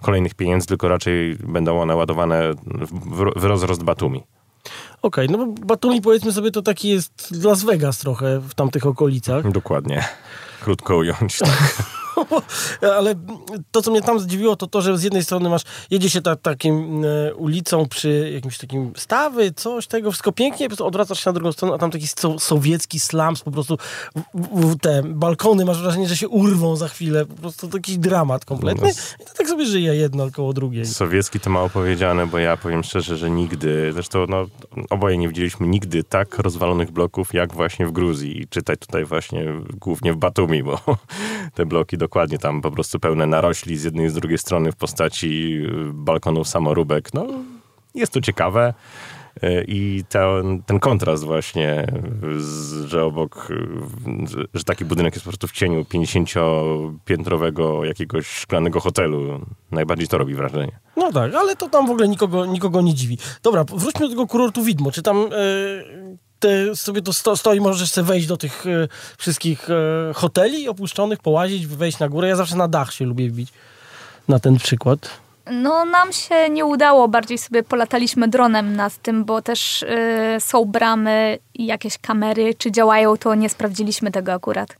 kolejnych 0.02 0.34
pieniędzy, 0.34 0.66
tylko 0.66 0.88
raczej 0.88 1.36
będą 1.36 1.80
one 1.80 1.96
ładowane 1.96 2.54
w, 3.36 3.44
rozrost 3.44 3.82
Batumi. 3.82 4.22
Okej, 5.02 5.28
no 5.28 5.38
bo 5.38 5.46
Batumi 5.46 6.00
powiedzmy 6.00 6.32
sobie 6.32 6.50
to 6.50 6.62
taki 6.62 6.88
jest 6.88 7.44
Las 7.44 7.64
Vegas 7.64 7.98
trochę 7.98 8.40
w 8.40 8.54
tamtych 8.54 8.86
okolicach. 8.86 9.52
Dokładnie. 9.52 10.04
Krótko 10.60 10.96
ująć. 10.96 11.38
Ale 12.96 13.14
to, 13.70 13.82
co 13.82 13.90
mnie 13.90 14.02
tam 14.02 14.20
zdziwiło, 14.20 14.56
to 14.56 14.66
to, 14.66 14.82
że 14.82 14.98
z 14.98 15.02
jednej 15.02 15.24
strony 15.24 15.48
masz, 15.48 15.62
jedzie 15.90 16.10
się 16.10 16.22
ta, 16.22 16.36
takim 16.36 17.04
e, 17.04 17.34
ulicą 17.34 17.88
przy 17.88 18.30
jakimś 18.34 18.58
takim 18.58 18.92
stawy, 18.96 19.52
coś 19.52 19.86
tego, 19.86 20.10
wszystko 20.10 20.32
pięknie, 20.32 20.66
po 20.66 20.70
prostu 20.70 20.86
odwracasz 20.86 21.24
się 21.24 21.30
na 21.30 21.34
drugą 21.34 21.52
stronę, 21.52 21.74
a 21.74 21.78
tam 21.78 21.90
taki 21.90 22.06
so, 22.06 22.38
sowiecki 22.38 23.00
slums, 23.00 23.42
po 23.42 23.50
prostu 23.50 23.78
w, 24.34 24.72
w, 24.72 24.78
te 24.78 25.02
balkony, 25.02 25.64
masz 25.64 25.82
wrażenie, 25.82 26.08
że 26.08 26.16
się 26.16 26.28
urwą 26.28 26.76
za 26.76 26.88
chwilę, 26.88 27.26
po 27.26 27.34
prostu 27.34 27.68
taki 27.68 27.98
dramat 27.98 28.44
kompletny. 28.44 28.90
I 29.20 29.24
to 29.24 29.34
tak 29.38 29.48
sobie 29.48 29.66
żyje 29.66 29.94
jedno 29.94 30.30
koło 30.30 30.52
drugiej. 30.52 30.86
Sowiecki 30.86 31.40
to 31.40 31.50
mało 31.50 31.68
powiedziane, 31.68 32.26
bo 32.26 32.38
ja 32.38 32.56
powiem 32.56 32.82
szczerze, 32.82 33.16
że 33.16 33.30
nigdy, 33.30 33.92
zresztą 33.92 34.26
no, 34.28 34.46
oboje 34.90 35.18
nie 35.18 35.28
widzieliśmy 35.28 35.66
nigdy 35.66 36.04
tak 36.04 36.38
rozwalonych 36.38 36.90
bloków, 36.90 37.34
jak 37.34 37.54
właśnie 37.54 37.86
w 37.86 37.92
Gruzji. 37.92 38.42
I 38.42 38.48
czytaj 38.48 38.76
tutaj 38.76 39.04
właśnie 39.04 39.44
głównie 39.80 40.12
w 40.12 40.16
Batumi, 40.16 40.62
bo 40.62 40.80
te 41.54 41.66
bloki 41.66 41.98
dokładnie 42.12 42.38
tam 42.38 42.60
po 42.60 42.70
prostu 42.70 43.00
pełne 43.00 43.26
narośli 43.26 43.76
z 43.76 43.84
jednej 43.84 44.06
i 44.06 44.10
z 44.10 44.14
drugiej 44.14 44.38
strony 44.38 44.72
w 44.72 44.76
postaci 44.76 45.60
y, 45.64 45.92
balkonów 45.92 46.48
samoróbek. 46.48 47.14
No, 47.14 47.26
jest 47.94 48.12
to 48.12 48.20
ciekawe. 48.20 48.74
E, 49.42 49.64
I 49.64 50.04
ten, 50.08 50.62
ten 50.62 50.80
kontrast 50.80 51.24
właśnie, 51.24 51.86
że 52.86 53.04
obok, 53.04 53.48
że, 54.30 54.44
że 54.54 54.64
taki 54.64 54.84
budynek 54.84 55.14
jest 55.14 55.24
po 55.24 55.30
prostu 55.30 55.48
w 55.48 55.52
cieniu 55.52 55.82
50-piętrowego 55.82 57.84
jakiegoś 57.84 58.26
szklanego 58.26 58.80
hotelu, 58.80 59.40
najbardziej 59.70 60.08
to 60.08 60.18
robi 60.18 60.34
wrażenie. 60.34 60.78
No 60.96 61.12
tak, 61.12 61.34
ale 61.34 61.56
to 61.56 61.68
tam 61.68 61.86
w 61.86 61.90
ogóle 61.90 62.08
nikogo, 62.08 62.46
nikogo 62.46 62.80
nie 62.80 62.94
dziwi. 62.94 63.18
Dobra, 63.42 63.64
wróćmy 63.64 64.00
do 64.00 64.08
tego 64.08 64.26
kurortu 64.26 64.62
Widmo. 64.62 64.90
Czy 64.90 65.02
tam... 65.02 65.16
Yy 65.16 66.31
te, 66.42 66.76
sobie 66.76 67.02
to 67.02 67.12
sto, 67.12 67.36
stoi, 67.36 67.60
możesz 67.60 67.90
sobie 67.90 68.06
wejść 68.06 68.26
do 68.26 68.36
tych 68.36 68.66
e, 68.66 68.88
wszystkich 69.18 69.70
e, 69.70 70.14
hoteli 70.14 70.68
opuszczonych, 70.68 71.18
połazić, 71.18 71.66
wejść 71.66 71.98
na 71.98 72.08
górę. 72.08 72.28
Ja 72.28 72.36
zawsze 72.36 72.56
na 72.56 72.68
dach 72.68 72.92
się 72.92 73.04
lubię 73.04 73.30
wbić 73.30 73.48
na 74.28 74.38
ten 74.38 74.56
przykład. 74.56 75.10
No 75.50 75.84
nam 75.84 76.12
się 76.12 76.50
nie 76.50 76.64
udało, 76.64 77.08
bardziej 77.08 77.38
sobie 77.38 77.62
polataliśmy 77.62 78.28
dronem 78.28 78.76
nad 78.76 78.96
tym, 78.96 79.24
bo 79.24 79.42
też 79.42 79.82
y, 79.82 79.86
są 80.40 80.64
bramy 80.64 81.38
i 81.54 81.66
jakieś 81.66 81.98
kamery, 81.98 82.54
czy 82.54 82.72
działają, 82.72 83.16
to 83.16 83.34
nie 83.34 83.48
sprawdziliśmy 83.48 84.10
tego 84.10 84.32
akurat. 84.32 84.76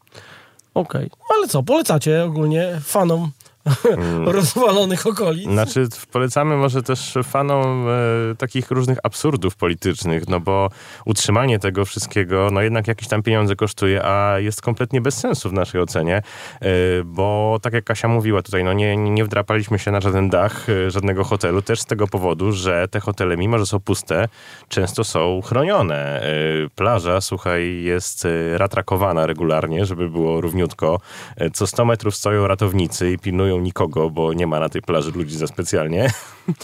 Okej, 0.75 1.07
okay. 1.07 1.37
ale 1.37 1.49
co, 1.49 1.63
polecacie 1.63 2.25
ogólnie 2.25 2.81
fanom 2.85 3.31
Mm. 3.65 4.29
rozwalonych 4.39 5.07
okolic. 5.07 5.45
Znaczy, 5.45 5.89
polecamy 6.13 6.57
może 6.57 6.83
też 6.83 7.15
fanom 7.25 7.89
e, 7.89 8.35
takich 8.35 8.71
różnych 8.71 8.99
absurdów 9.03 9.57
politycznych, 9.57 10.29
no 10.29 10.41
bo 10.41 10.69
utrzymanie 11.07 11.59
tego 11.59 11.85
wszystkiego, 11.85 12.49
no 12.53 12.63
jednak 12.63 12.89
jakieś 12.89 13.09
tam 13.09 13.23
pieniądze 13.23 13.57
kosztuje, 13.57 14.05
a 14.05 14.39
jest 14.39 14.63
kompletnie 14.63 15.01
bez 15.01 15.19
sensu 15.19 15.51
w 15.51 15.53
naszej 15.53 15.81
ocenie, 15.81 16.17
e, 16.17 16.69
bo 17.05 17.59
tak 17.63 17.73
jak 17.73 17.85
Kasia 17.85 18.09
mówiła 18.09 18.43
tutaj, 18.43 18.65
no 18.65 18.73
nie, 18.73 18.97
nie 18.97 19.25
wdrapaliśmy 19.25 19.79
się 19.79 19.91
na 19.91 20.01
żaden 20.01 20.31
dach 20.31 20.69
e, 20.69 20.91
żadnego 20.91 21.25
hotelu, 21.25 21.63
też 21.63 21.81
z 21.81 21.87
tego 21.87 22.09
powodu, 22.09 22.53
że 22.53 22.89
te 22.89 23.01
hotele, 23.01 23.37
mimo 23.37 23.59
że 23.59 23.67
są 23.67 23.81
puste, 23.81 24.29
często 24.69 25.05
są 25.05 25.41
chronione. 25.45 26.23
E, 26.23 26.33
plaża, 26.75 27.21
słuchaj, 27.21 27.83
jest 27.83 28.25
e, 28.25 28.59
ratrakowana 28.59 29.27
regularnie, 29.27 29.87
żeby 29.87 30.09
było 30.11 30.41
równiutko. 30.41 31.01
E, 31.37 31.51
co 31.51 31.67
100 31.67 31.85
metrów 31.85 32.17
stoją 32.17 32.47
ratownicy 32.47 33.11
i 33.11 33.19
pilnują 33.19 33.52
nikogo, 33.61 34.11
bo 34.11 34.33
nie 34.33 34.47
ma 34.47 34.61
na 34.61 34.69
tej 34.69 34.83
plaży 34.83 35.13
ludzi 35.13 35.37
za 35.37 35.47
specjalnie. 35.47 36.11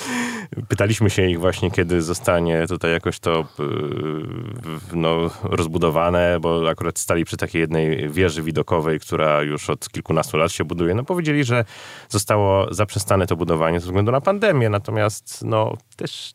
Pytaliśmy 0.69 1.11
się 1.11 1.27
ich 1.27 1.41
właśnie, 1.41 1.71
kiedy 1.71 2.03
zostanie 2.03 2.67
tutaj 2.69 2.93
jakoś 2.93 3.19
to 3.19 3.45
no, 4.93 5.31
rozbudowane, 5.43 6.39
bo 6.41 6.69
akurat 6.69 6.99
stali 6.99 7.25
przy 7.25 7.37
takiej 7.37 7.61
jednej 7.61 8.11
wieży 8.11 8.43
widokowej, 8.43 9.01
która 9.01 9.43
już 9.43 9.71
od 9.71 9.89
kilkunastu 9.89 10.37
lat 10.37 10.53
się 10.53 10.65
buduje. 10.65 10.95
No 10.95 11.05
powiedzieli, 11.05 11.45
że 11.45 11.65
zostało 12.09 12.75
zaprzestane 12.75 13.27
to 13.27 13.37
budowanie 13.37 13.81
ze 13.81 13.87
względu 13.87 14.13
na 14.13 14.21
pandemię, 14.21 14.69
natomiast 14.71 15.45
no 15.45 15.77
też 15.97 16.33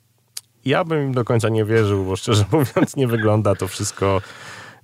ja 0.65 0.83
bym 0.83 1.03
im 1.03 1.13
do 1.13 1.25
końca 1.25 1.49
nie 1.49 1.65
wierzył, 1.65 2.05
bo 2.05 2.15
szczerze 2.15 2.45
mówiąc 2.51 2.95
nie 2.95 3.07
wygląda 3.07 3.55
to 3.55 3.67
wszystko 3.67 4.21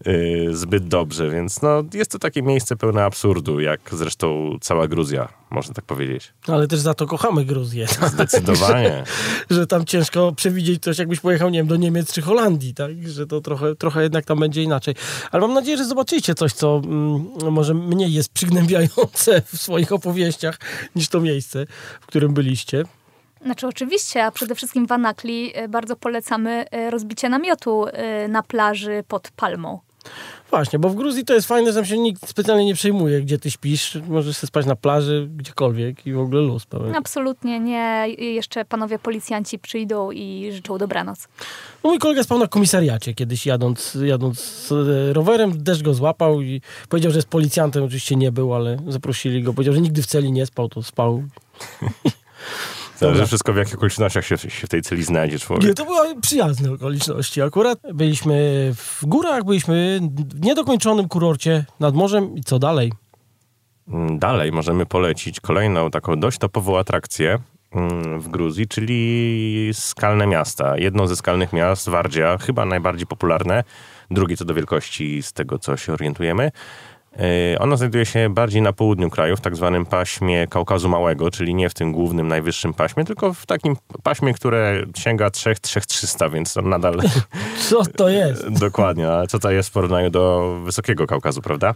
Y, 0.08 0.50
zbyt 0.52 0.88
dobrze, 0.88 1.30
więc 1.30 1.62
no, 1.62 1.84
jest 1.94 2.12
to 2.12 2.20
takie 2.20 2.42
miejsce 2.42 2.76
pełne 2.76 3.04
absurdu, 3.04 3.60
jak 3.60 3.80
zresztą 3.92 4.58
cała 4.62 4.88
Gruzja, 4.88 5.30
można 5.52 5.74
tak 5.74 5.86
powiedzieć. 5.86 6.34
Ale 6.48 6.68
też 6.68 6.80
za 6.80 6.94
to 6.94 7.08
kochamy 7.08 7.46
Gruzję. 7.46 7.88
Zdecydowanie. 8.08 9.04
że 9.50 9.68
tam 9.68 9.86
ciężko 9.86 10.32
przewidzieć 10.32 10.84
coś, 10.84 10.98
jakbyś 10.98 11.20
pojechał, 11.20 11.50
nie 11.50 11.60
wiem, 11.60 11.68
do 11.68 11.76
Niemiec 11.76 12.14
czy 12.14 12.22
Holandii, 12.22 12.74
tak? 12.74 13.08
Że 13.08 13.28
to 13.28 13.42
trochę, 13.42 13.76
trochę 13.76 14.04
jednak 14.04 14.26
tam 14.26 14.40
będzie 14.40 14.64
inaczej. 14.64 14.96
Ale 15.32 15.42
mam 15.42 15.54
nadzieję, 15.54 15.78
że 15.78 15.86
zobaczycie 15.86 16.36
coś, 16.36 16.54
co 16.54 16.82
mm, 16.86 17.28
może 17.52 17.74
mniej 17.74 18.14
jest 18.14 18.34
przygnębiające 18.34 19.42
w 19.54 19.58
swoich 19.58 19.92
opowieściach 19.92 20.60
niż 20.96 21.08
to 21.08 21.22
miejsce, 21.22 21.66
w 22.02 22.06
którym 22.06 22.34
byliście. 22.34 22.84
Znaczy 23.42 23.68
oczywiście, 23.68 24.26
a 24.26 24.32
przede 24.32 24.56
wszystkim 24.56 24.88
w 24.88 24.92
Anakli 24.92 25.60
y, 25.60 25.68
bardzo 25.68 25.96
polecamy 25.96 26.66
y, 26.88 26.90
rozbicie 26.90 27.30
namiotu 27.30 27.86
na 28.30 28.44
plaży 28.44 29.04
pod 29.08 29.32
palmą. 29.32 29.80
Właśnie, 30.50 30.80
bo 30.80 30.90
w 30.90 30.96
Gruzji 30.96 31.26
to 31.26 31.34
jest 31.34 31.48
fajne, 31.48 31.74
że 31.74 31.86
się 31.86 31.98
nikt 31.98 32.30
specjalnie 32.30 32.66
nie 32.66 32.74
przejmuje, 32.74 33.22
gdzie 33.22 33.40
ty 33.40 33.52
śpisz. 33.52 33.98
Możesz 34.08 34.38
sobie 34.38 34.48
spać 34.48 34.66
na 34.66 34.76
plaży, 34.76 35.30
gdziekolwiek 35.36 36.08
i 36.08 36.14
w 36.14 36.20
ogóle 36.20 36.42
luz 36.42 36.66
pełen. 36.66 36.96
Absolutnie 36.96 37.60
nie. 37.60 38.06
Jeszcze 38.18 38.66
panowie 38.66 39.00
policjanci 39.00 39.60
przyjdą 39.60 40.12
i 40.12 40.50
życzą 40.52 40.78
dobranoc. 40.78 41.28
No 41.84 41.90
mój 41.90 42.00
kolega 42.00 42.24
spał 42.24 42.40
na 42.40 42.48
komisariacie 42.48 43.14
kiedyś 43.14 43.46
jadąc, 43.46 43.98
jadąc 44.04 44.70
rowerem. 45.12 45.64
Deszcz 45.64 45.82
go 45.82 45.94
złapał 45.94 46.42
i 46.42 46.62
powiedział, 46.90 47.12
że 47.12 47.18
jest 47.18 47.30
policjantem. 47.30 47.84
Oczywiście 47.84 48.16
nie 48.16 48.32
był, 48.32 48.54
ale 48.56 48.78
zaprosili 48.88 49.44
go. 49.44 49.54
Powiedział, 49.54 49.74
że 49.74 49.82
nigdy 49.82 50.02
w 50.02 50.06
celi 50.06 50.32
nie 50.32 50.46
spał, 50.46 50.70
to 50.70 50.84
spał. 50.84 51.24
Zależy 53.00 53.26
wszystko 53.26 53.54
w 53.54 53.58
jakich 53.58 53.76
okolicznościach 53.76 54.26
się, 54.26 54.38
się, 54.38 54.68
w 54.68 54.70
tej 54.70 54.82
celi 54.82 55.04
znajdzie 55.04 55.40
człowiek. 55.40 55.68
Nie, 55.68 55.74
to 55.74 55.86
były 55.86 56.22
przyjazne 56.22 56.72
okoliczności. 56.72 57.42
Akurat 57.42 57.80
byliśmy 57.94 58.70
w 58.76 59.06
górach, 59.06 59.44
byliśmy 59.44 60.00
w 60.30 60.46
niedokończonym 60.46 61.08
kurorcie 61.08 61.66
nad 61.80 61.96
morzem 61.96 62.36
i 62.36 62.44
co 62.44 62.60
dalej? 62.60 62.94
Mm, 63.88 64.20
dalej 64.20 64.52
możemy 64.52 64.86
polecić 64.86 65.40
kolejną 65.40 65.92
taką 65.92 66.20
dość 66.20 66.38
topową 66.38 66.78
atrakcję 66.78 67.40
mm, 67.72 68.20
w 68.20 68.28
Gruzji, 68.28 68.68
czyli 68.68 69.70
skalne 69.74 70.28
miasta. 70.28 70.78
Jedno 70.78 71.08
ze 71.08 71.16
skalnych 71.16 71.54
miast, 71.54 71.90
Wardzia, 71.90 72.38
chyba 72.38 72.66
najbardziej 72.66 73.08
popularne, 73.08 73.64
drugie 74.12 74.38
co 74.38 74.46
do 74.46 74.54
wielkości 74.54 75.24
z 75.24 75.34
tego, 75.34 75.60
co 75.60 75.78
się 75.78 75.94
orientujemy. 75.94 76.52
E, 77.18 77.60
ono 77.60 77.78
znajduje 77.78 78.06
się 78.06 78.30
bardziej 78.30 78.62
na 78.62 78.74
południu 78.74 79.10
kraju, 79.10 79.38
w 79.38 79.42
tak 79.42 79.56
zwanym 79.56 79.86
paśmie 79.86 80.48
Kaukazu 80.48 80.90
Małego, 80.90 81.32
czyli 81.32 81.56
nie 81.56 81.70
w 81.70 81.74
tym 81.74 81.92
głównym, 81.92 82.28
najwyższym 82.28 82.74
paśmie, 82.74 83.06
tylko 83.06 83.34
w 83.34 83.46
takim 83.46 83.76
paśmie, 84.04 84.34
które 84.34 84.84
sięga 84.98 85.28
3-300, 85.28 86.32
więc 86.32 86.56
nadal... 86.56 87.00
Co 87.70 87.86
to 87.86 88.10
jest? 88.10 88.50
Dokładnie, 88.60 89.12
a 89.12 89.28
co 89.28 89.40
to 89.40 89.52
jest 89.52 89.70
w 89.70 89.72
porównaniu 89.72 90.10
do 90.10 90.56
Wysokiego 90.66 91.08
Kaukazu, 91.08 91.42
prawda? 91.42 91.74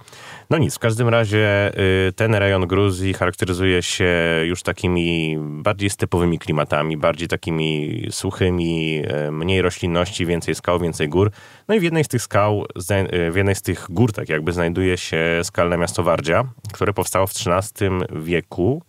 No 0.50 0.58
nic, 0.58 0.76
w 0.76 0.80
każdym 0.80 1.10
razie 1.10 1.72
y, 2.08 2.14
ten 2.14 2.36
rejon 2.36 2.68
Gruzji 2.68 3.14
charakteryzuje 3.14 3.84
się 3.84 4.14
już 4.44 4.64
takimi 4.64 5.38
bardziej 5.40 5.90
stepowymi 5.90 6.40
klimatami, 6.40 6.98
bardziej 6.98 7.28
takimi 7.28 8.04
suchymi, 8.12 9.04
y, 9.28 9.32
mniej 9.32 9.62
roślinności, 9.62 10.26
więcej 10.26 10.56
skał, 10.56 10.80
więcej 10.80 11.10
gór. 11.10 11.32
No 11.68 11.76
i 11.76 11.80
w 11.80 11.84
jednej 11.84 12.04
z 12.04 12.08
tych 12.08 12.22
skał, 12.22 12.66
y, 13.14 13.32
w 13.32 13.36
jednej 13.36 13.56
z 13.56 13.62
tych 13.62 13.88
gór 13.90 14.12
tak 14.14 14.30
jakby 14.30 14.54
znajduje 14.54 14.98
się 14.98 15.40
skalne 15.44 15.78
miasto 15.78 16.04
Wardzia, 16.04 16.44
które 16.74 16.94
powstało 16.94 17.28
w 17.28 17.32
XIII 17.32 17.90
wieku. 18.24 18.82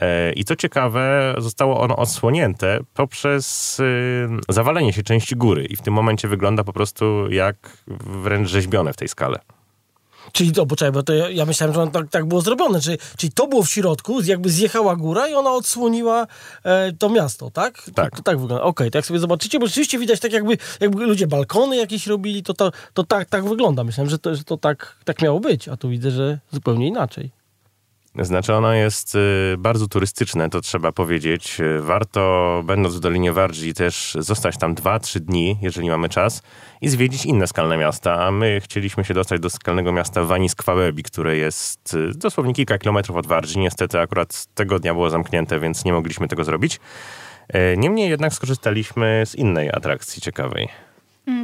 E, 0.00 0.32
I 0.32 0.44
co 0.44 0.56
ciekawe, 0.56 1.34
zostało 1.38 1.80
ono 1.80 1.96
odsłonięte 1.96 2.80
poprzez 2.94 3.80
y, 3.80 4.28
zawalenie 4.48 4.92
się 4.92 5.02
części 5.02 5.36
góry 5.36 5.64
i 5.64 5.76
w 5.76 5.82
tym 5.82 5.94
momencie 5.94 6.28
wygląda 6.28 6.64
po 6.64 6.72
prostu 6.72 7.30
jak 7.30 7.56
wręcz 8.06 8.48
rzeźbione 8.48 8.92
w 8.92 8.96
tej 8.96 9.08
skale. 9.08 9.38
Czyli 10.32 10.52
to, 10.52 10.66
poczekaj, 10.66 10.92
bo 10.92 11.02
to 11.02 11.12
ja, 11.12 11.30
ja 11.30 11.46
myślałem, 11.46 11.74
że 11.74 11.90
tak, 11.92 12.10
tak 12.10 12.26
było 12.26 12.40
zrobione. 12.40 12.80
Czyli, 12.80 12.98
czyli 13.16 13.32
to 13.32 13.46
było 13.46 13.62
w 13.62 13.68
środku, 13.68 14.22
jakby 14.22 14.50
zjechała 14.50 14.96
góra 14.96 15.28
i 15.28 15.34
ona 15.34 15.50
odsłoniła 15.50 16.26
e, 16.64 16.92
to 16.92 17.08
miasto, 17.08 17.50
tak? 17.50 17.82
Tak. 17.94 18.10
To, 18.10 18.16
to 18.16 18.22
tak 18.22 18.40
wygląda. 18.40 18.64
Okej, 18.64 18.70
okay, 18.70 18.90
tak 18.90 19.06
sobie 19.06 19.20
zobaczycie, 19.20 19.58
bo 19.58 19.66
rzeczywiście 19.66 19.98
widać 19.98 20.20
tak 20.20 20.32
jakby, 20.32 20.58
jakby 20.80 21.06
ludzie 21.06 21.26
balkony 21.26 21.76
jakieś 21.76 22.06
robili, 22.06 22.42
to, 22.42 22.54
to, 22.54 22.72
to 22.94 23.04
tak, 23.04 23.28
tak 23.28 23.48
wygląda. 23.48 23.84
Myślałem, 23.84 24.10
że 24.10 24.18
to, 24.18 24.34
że 24.34 24.44
to 24.44 24.56
tak, 24.56 24.96
tak 25.04 25.22
miało 25.22 25.40
być, 25.40 25.68
a 25.68 25.76
tu 25.76 25.88
widzę, 25.88 26.10
że 26.10 26.38
zupełnie 26.52 26.86
inaczej. 26.86 27.30
Znaczy 28.20 28.54
ono 28.54 28.74
jest 28.74 29.14
y, 29.14 29.54
bardzo 29.58 29.88
turystyczne, 29.88 30.50
to 30.50 30.60
trzeba 30.60 30.92
powiedzieć. 30.92 31.58
Warto, 31.80 32.62
będąc 32.64 32.94
w 32.96 33.00
Dolinie 33.00 33.32
Wardzi, 33.32 33.74
też 33.74 34.16
zostać 34.20 34.58
tam 34.58 34.74
2-3 34.74 35.20
dni, 35.20 35.58
jeżeli 35.62 35.88
mamy 35.88 36.08
czas, 36.08 36.42
i 36.80 36.88
zwiedzić 36.88 37.26
inne 37.26 37.46
skalne 37.46 37.76
miasta. 37.76 38.24
A 38.26 38.30
my 38.30 38.60
chcieliśmy 38.64 39.04
się 39.04 39.14
dostać 39.14 39.40
do 39.40 39.50
skalnego 39.50 39.92
miasta 39.92 40.20
Wanis-Kwawebi, 40.20 41.02
które 41.02 41.36
jest 41.36 41.94
y, 41.94 42.14
dosłownie 42.14 42.54
kilka 42.54 42.78
kilometrów 42.78 43.16
od 43.16 43.26
Wardzi. 43.26 43.58
Niestety 43.58 44.00
akurat 44.00 44.46
tego 44.54 44.78
dnia 44.78 44.94
było 44.94 45.10
zamknięte, 45.10 45.60
więc 45.60 45.84
nie 45.84 45.92
mogliśmy 45.92 46.28
tego 46.28 46.44
zrobić. 46.44 46.80
Niemniej 47.76 48.10
jednak 48.10 48.32
skorzystaliśmy 48.34 49.22
z 49.26 49.34
innej 49.34 49.70
atrakcji 49.72 50.22
ciekawej. 50.22 50.68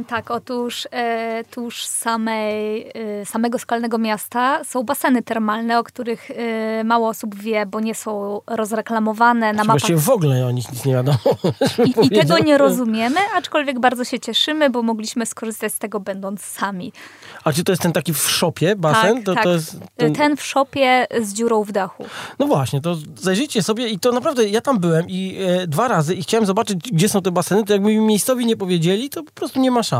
Tak, 0.07 0.31
otóż 0.31 0.87
e, 0.91 1.43
tuż 1.51 1.85
samej, 1.85 2.87
e, 3.21 3.25
samego 3.25 3.59
skalnego 3.59 3.97
miasta 3.97 4.63
są 4.63 4.83
baseny 4.83 5.21
termalne, 5.21 5.79
o 5.79 5.83
których 5.83 6.31
e, 6.31 6.83
mało 6.83 7.09
osób 7.09 7.35
wie, 7.35 7.65
bo 7.65 7.79
nie 7.79 7.95
są 7.95 8.41
rozreklamowane 8.47 9.53
na 9.53 9.63
mapach. 9.63 9.67
Właściwie 9.67 9.99
w 9.99 10.09
ogóle 10.09 10.45
o 10.47 10.51
nich 10.51 10.71
nic 10.71 10.85
nie 10.85 10.93
wiadomo. 10.93 11.17
I, 11.85 12.05
I, 12.05 12.09
tego 12.09 12.39
nie 12.39 12.57
rozumiemy, 12.57 13.19
aczkolwiek 13.35 13.79
bardzo 13.79 14.03
się 14.03 14.19
cieszymy, 14.19 14.69
bo 14.69 14.83
mogliśmy 14.83 15.25
skorzystać 15.25 15.73
z 15.73 15.79
tego 15.79 15.99
będąc 15.99 16.41
sami. 16.41 16.93
A 17.43 17.53
czy 17.53 17.63
to 17.63 17.71
jest 17.71 17.81
ten 17.81 17.93
taki 17.93 18.13
w 18.13 18.29
szopie 18.29 18.75
basen? 18.75 19.15
Tak, 19.15 19.25
to, 19.25 19.35
tak. 19.35 19.43
To 19.43 19.49
ten... 19.95 20.13
ten... 20.13 20.37
w 20.37 20.43
szopie 20.43 21.07
z 21.21 21.33
dziurą 21.33 21.63
w 21.63 21.71
dachu. 21.71 22.05
No 22.39 22.47
właśnie, 22.47 22.81
to 22.81 22.95
zajrzyjcie 23.15 23.63
sobie 23.63 23.87
i 23.87 23.99
to 23.99 24.11
naprawdę, 24.11 24.47
ja 24.47 24.61
tam 24.61 24.79
byłem 24.79 25.05
i 25.09 25.37
e, 25.39 25.67
dwa 25.67 25.87
razy 25.87 26.15
i 26.15 26.23
chciałem 26.23 26.45
zobaczyć, 26.45 26.79
gdzie 26.91 27.09
są 27.09 27.21
te 27.21 27.31
baseny, 27.31 27.63
to 27.63 27.73
jakby 27.73 27.89
mi 27.89 27.99
miejscowi 27.99 28.45
nie 28.45 28.57
powiedzieli, 28.57 29.09
to 29.09 29.23
po 29.23 29.31
prostu 29.31 29.59
nie 29.59 29.71
ma 29.71 29.83
szans. 29.83 29.92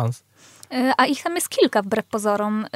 E, 0.73 0.93
a 0.97 1.05
ich 1.05 1.23
tam 1.23 1.35
jest 1.35 1.49
kilka 1.49 1.81
wbrew 1.81 2.05
pozorom. 2.05 2.65
E, 2.65 2.67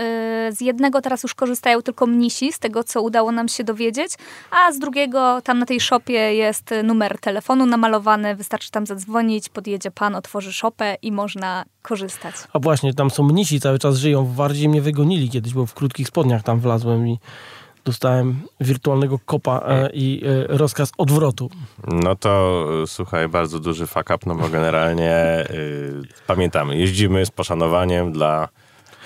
z 0.52 0.62
jednego 0.62 1.02
teraz 1.02 1.24
już 1.24 1.36
korzystają 1.36 1.82
tylko 1.82 2.06
mnisi, 2.06 2.54
z 2.54 2.60
tego 2.60 2.84
co 2.84 3.02
udało 3.02 3.32
nam 3.32 3.48
się 3.48 3.64
dowiedzieć, 3.64 4.12
a 4.52 4.72
z 4.72 4.80
drugiego 4.80 5.42
tam 5.42 5.60
na 5.60 5.66
tej 5.66 5.80
szopie 5.80 6.14
jest 6.14 6.74
numer 6.84 7.20
telefonu 7.20 7.66
namalowany, 7.66 8.36
wystarczy 8.36 8.72
tam 8.72 8.86
zadzwonić, 8.86 9.50
podjedzie 9.50 9.92
pan, 9.92 10.16
otworzy 10.16 10.54
szopę 10.54 10.98
i 11.02 11.12
można 11.12 11.66
korzystać. 11.82 12.36
A 12.54 12.60
właśnie, 12.60 12.94
tam 12.94 13.10
są 13.10 13.24
mnisi, 13.24 13.62
cały 13.62 13.80
czas 13.80 13.98
żyją. 13.98 14.26
W 14.26 14.36
Wardzie 14.36 14.70
mnie 14.70 14.82
wygonili 14.82 15.30
kiedyś, 15.30 15.54
bo 15.54 15.66
w 15.66 15.74
krótkich 15.74 16.08
spodniach 16.08 16.44
tam 16.44 16.60
wlazłem 16.60 17.08
i 17.08 17.20
dostałem 17.88 18.41
wirtualnego 18.62 19.20
kopa 19.25 19.63
e, 19.67 19.89
i 19.94 20.22
e, 20.25 20.58
rozkaz 20.58 20.91
odwrotu. 20.98 21.50
No 21.88 22.15
to 22.15 22.65
słuchaj, 22.86 23.29
bardzo 23.29 23.60
duży 23.60 23.88
fuck 23.88 24.10
up, 24.15 24.17
no 24.25 24.36
bo 24.36 24.50
generalnie 24.50 25.46
y, 25.51 26.01
pamiętamy, 26.27 26.77
jeździmy 26.77 27.25
z 27.25 27.32
poszanowaniem 27.32 28.12
dla 28.12 28.48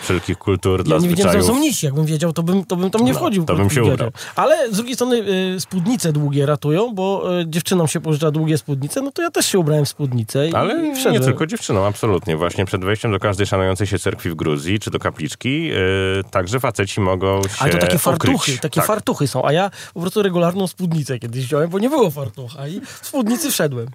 wszelkich 0.01 0.37
kultur, 0.37 0.83
dla 0.83 0.95
Ja 0.95 1.01
nie 1.01 1.09
wiedziałem, 1.09 1.31
że 1.33 1.39
zwyczajów. 1.39 1.47
to 1.47 1.53
są 1.53 1.59
mnisi. 1.59 1.85
Jakbym 1.85 2.05
wiedział, 2.05 2.33
to 2.33 2.43
bym, 2.43 2.65
to 2.65 2.75
bym 2.75 2.89
tam 2.91 3.05
nie 3.05 3.11
No, 3.11 3.17
wchodził. 3.17 3.45
to 3.45 3.55
bym 3.55 3.69
się 3.69 3.83
ubrał. 3.83 4.11
Ale 4.35 4.71
z 4.71 4.75
drugiej 4.75 4.95
strony 4.95 5.15
y, 5.55 5.59
spódnice 5.59 6.13
długie 6.13 6.45
ratują, 6.45 6.93
bo 6.93 7.39
y, 7.41 7.45
dziewczynom 7.47 7.87
się 7.87 7.99
pożycza 8.01 8.31
długie 8.31 8.57
spódnice, 8.57 9.01
no 9.01 9.11
to 9.11 9.21
ja 9.21 9.31
też 9.31 9.45
się 9.45 9.59
ubrałem 9.59 9.85
w 9.85 9.89
spódnicę 9.89 10.47
i, 10.47 10.53
Ale 10.55 10.85
i 10.87 11.11
nie 11.11 11.19
tylko 11.19 11.45
dziewczynom, 11.45 11.83
absolutnie. 11.83 12.37
Właśnie 12.37 12.65
przed 12.65 12.85
wejściem 12.85 13.11
do 13.11 13.19
każdej 13.19 13.47
szanującej 13.47 13.87
się 13.87 13.99
cerkwi 13.99 14.29
w 14.29 14.35
Gruzji, 14.35 14.79
czy 14.79 14.91
do 14.91 14.99
kapliczki, 14.99 15.71
y, 15.71 16.23
także 16.31 16.59
faceci 16.59 17.01
mogą 17.01 17.41
się 17.43 17.49
Ale 17.59 17.71
to 17.71 17.77
takie 17.77 17.97
fartuchy, 17.97 18.57
takie 18.57 18.79
tak. 18.79 18.87
fartuchy 18.87 19.27
są, 19.27 19.45
a 19.45 19.53
ja 19.53 19.71
po 19.93 19.99
prostu 20.01 20.21
regularną 20.23 20.67
spódnicę 20.67 21.19
kiedyś 21.19 21.45
wziąłem, 21.45 21.69
bo 21.69 21.79
nie 21.79 21.89
było 21.89 22.11
fartucha 22.11 22.67
i 22.67 22.81
w 23.01 23.07
spódnicy 23.07 23.51
wszedłem. 23.51 23.87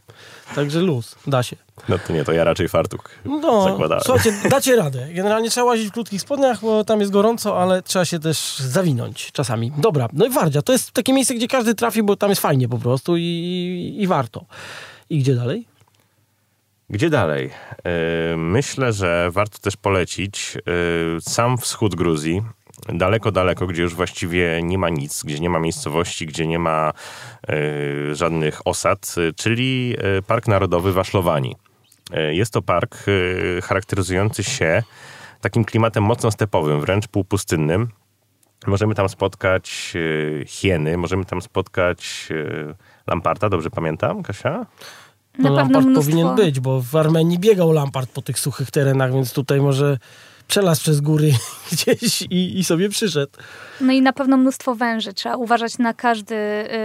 Także 0.55 0.81
luz, 0.81 1.17
da 1.27 1.43
się. 1.43 1.57
No 1.89 1.99
to 1.99 2.13
nie, 2.13 2.25
to 2.25 2.33
ja 2.33 2.45
raczej 2.45 2.69
fartuch 2.69 3.01
No, 3.25 3.65
zakładałem. 3.65 4.05
słuchajcie, 4.07 4.33
dacie 4.51 4.77
radę. 4.77 5.09
Generalnie 5.15 5.51
trzeba 5.51 5.65
łazić 5.67 5.89
w 5.89 5.93
krótkich 5.93 6.21
spodniach, 6.21 6.61
bo 6.61 6.85
tam 6.85 7.01
jest 7.01 7.13
gorąco, 7.13 7.63
ale 7.63 7.83
trzeba 7.83 8.05
się 8.05 8.19
też 8.19 8.59
zawinąć 8.59 9.33
czasami. 9.33 9.73
Dobra, 9.79 10.09
no 10.13 10.27
i 10.27 10.31
Wardzia, 10.31 10.63
to 10.63 10.73
jest 10.73 10.93
takie 10.93 11.13
miejsce, 11.13 11.35
gdzie 11.35 11.49
każdy 11.49 11.75
trafi, 11.75 12.03
bo 12.03 12.17
tam 12.17 12.31
jest 12.31 12.43
fajnie 12.43 12.69
po 12.69 12.79
prostu 12.79 13.17
i, 13.17 13.97
i 13.99 14.07
warto. 14.07 14.45
I 15.11 15.19
gdzie 15.19 15.35
dalej? 15.35 15.67
Gdzie 16.91 17.11
dalej? 17.11 17.51
Y, 18.33 18.37
Myślę, 18.37 18.93
że 18.93 19.29
warto 19.33 19.59
też 19.59 19.77
polecić 19.77 20.57
y, 20.57 21.21
sam 21.21 21.59
wschód 21.59 21.95
Gruzji. 21.95 22.43
Daleko, 22.89 23.33
daleko, 23.33 23.67
gdzie 23.67 23.83
już 23.83 23.95
właściwie 23.95 24.61
nie 24.63 24.79
ma 24.79 24.89
nic, 24.89 25.23
gdzie 25.25 25.41
nie 25.41 25.51
ma 25.51 25.59
miejscowości, 25.59 26.27
gdzie 26.27 26.47
nie 26.47 26.59
ma 26.59 26.93
y, 27.51 28.15
żadnych 28.15 28.67
osad, 28.67 29.15
y, 29.19 29.33
czyli 29.33 29.97
y, 30.19 30.23
Park 30.23 30.49
Narodowy 30.49 30.93
Waszlowani. 30.93 31.57
Jest 32.31 32.53
to 32.53 32.63
park 32.63 33.05
y, 33.09 33.61
charakteryzujący 33.63 34.45
się 34.45 34.83
takim 35.41 35.65
klimatem 35.65 36.05
mocno 36.05 36.31
stepowym, 36.31 36.81
wręcz 36.81 37.09
półpustynnym. 37.09 37.89
Możemy 38.67 38.95
tam 38.95 39.09
spotkać 39.09 39.93
y, 39.95 40.45
hieny, 40.47 40.97
możemy 40.97 41.25
tam 41.25 41.43
spotkać 41.43 42.29
y, 42.31 42.75
lamparta, 43.07 43.49
dobrze 43.49 43.71
pamiętam, 43.71 44.23
Kasia? 44.23 44.51
Na 44.51 44.65
No, 45.39 45.43
pewno 45.43 45.57
Lampart 45.57 45.87
mnóstwo... 45.87 46.11
powinien 46.11 46.35
być, 46.37 46.61
bo 46.61 46.81
w 46.81 46.97
Armenii 46.97 47.39
biegał 47.39 47.73
Lampart 47.73 48.11
po 48.11 48.23
tych 48.23 48.39
suchych 48.39 48.71
terenach, 48.71 49.13
więc 49.13 49.33
tutaj 49.33 49.61
może 49.61 49.99
przelazł 50.49 50.81
przez 50.81 51.01
góry 51.01 51.33
gdzieś 51.73 52.23
i, 52.23 52.59
i 52.59 52.65
sobie 52.65 52.89
przyszedł. 52.89 53.33
No 53.81 53.93
i 53.93 54.03
na 54.03 54.13
pewno 54.13 54.37
mnóstwo 54.37 54.75
węży. 54.75 55.13
Trzeba 55.13 55.37
uważać 55.37 55.79
na 55.79 55.95
każdy 55.95 56.35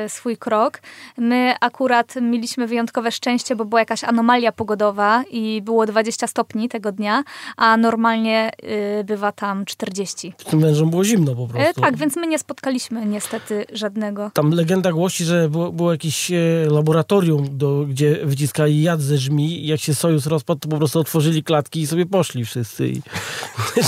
y, 0.05 0.09
swój 0.09 0.37
krok. 0.37 0.79
My 1.17 1.53
akurat 1.61 2.13
mieliśmy 2.21 2.67
wyjątkowe 2.67 3.11
szczęście, 3.11 3.55
bo 3.55 3.65
była 3.65 3.81
jakaś 3.81 4.03
anomalia 4.03 4.51
pogodowa 4.51 5.23
i 5.31 5.61
było 5.61 5.85
20 5.85 6.27
stopni 6.27 6.69
tego 6.69 6.91
dnia, 6.91 7.23
a 7.57 7.77
normalnie 7.77 8.51
y, 8.99 9.03
bywa 9.03 9.31
tam 9.31 9.65
40. 9.65 10.33
Tym 10.49 10.59
wężom 10.59 10.89
było 10.89 11.03
zimno 11.03 11.35
po 11.35 11.43
E, 11.43 11.47
prostu. 11.47 11.81
tak, 11.81 11.97
więc 11.97 12.15
my 12.15 12.27
nie 12.27 12.39
spotkaliśmy 12.39 13.05
niestety 13.05 13.65
żadnego. 13.73 14.31
Tam 14.33 14.51
legenda 14.51 14.91
głosi, 14.91 15.23
że 15.25 15.49
było, 15.49 15.71
było 15.71 15.91
jakieś 15.91 16.31
e, 16.31 16.35
laboratorium, 16.69 17.57
do, 17.57 17.85
gdzie 17.89 18.19
wyciskali 18.25 18.81
jad 18.81 19.01
ze 19.01 19.17
żmi 19.17 19.63
i 19.63 19.67
jak 19.67 19.79
się 19.79 19.95
sojusz 19.95 20.25
rozpadł, 20.25 20.59
to 20.59 20.69
po 20.69 20.77
prostu 20.77 20.99
otworzyli 20.99 21.43
klatki 21.43 21.81
i 21.81 21.87
sobie 21.87 22.05
poszli 22.05 22.45
wszyscy 22.45 22.87
i 22.87 23.01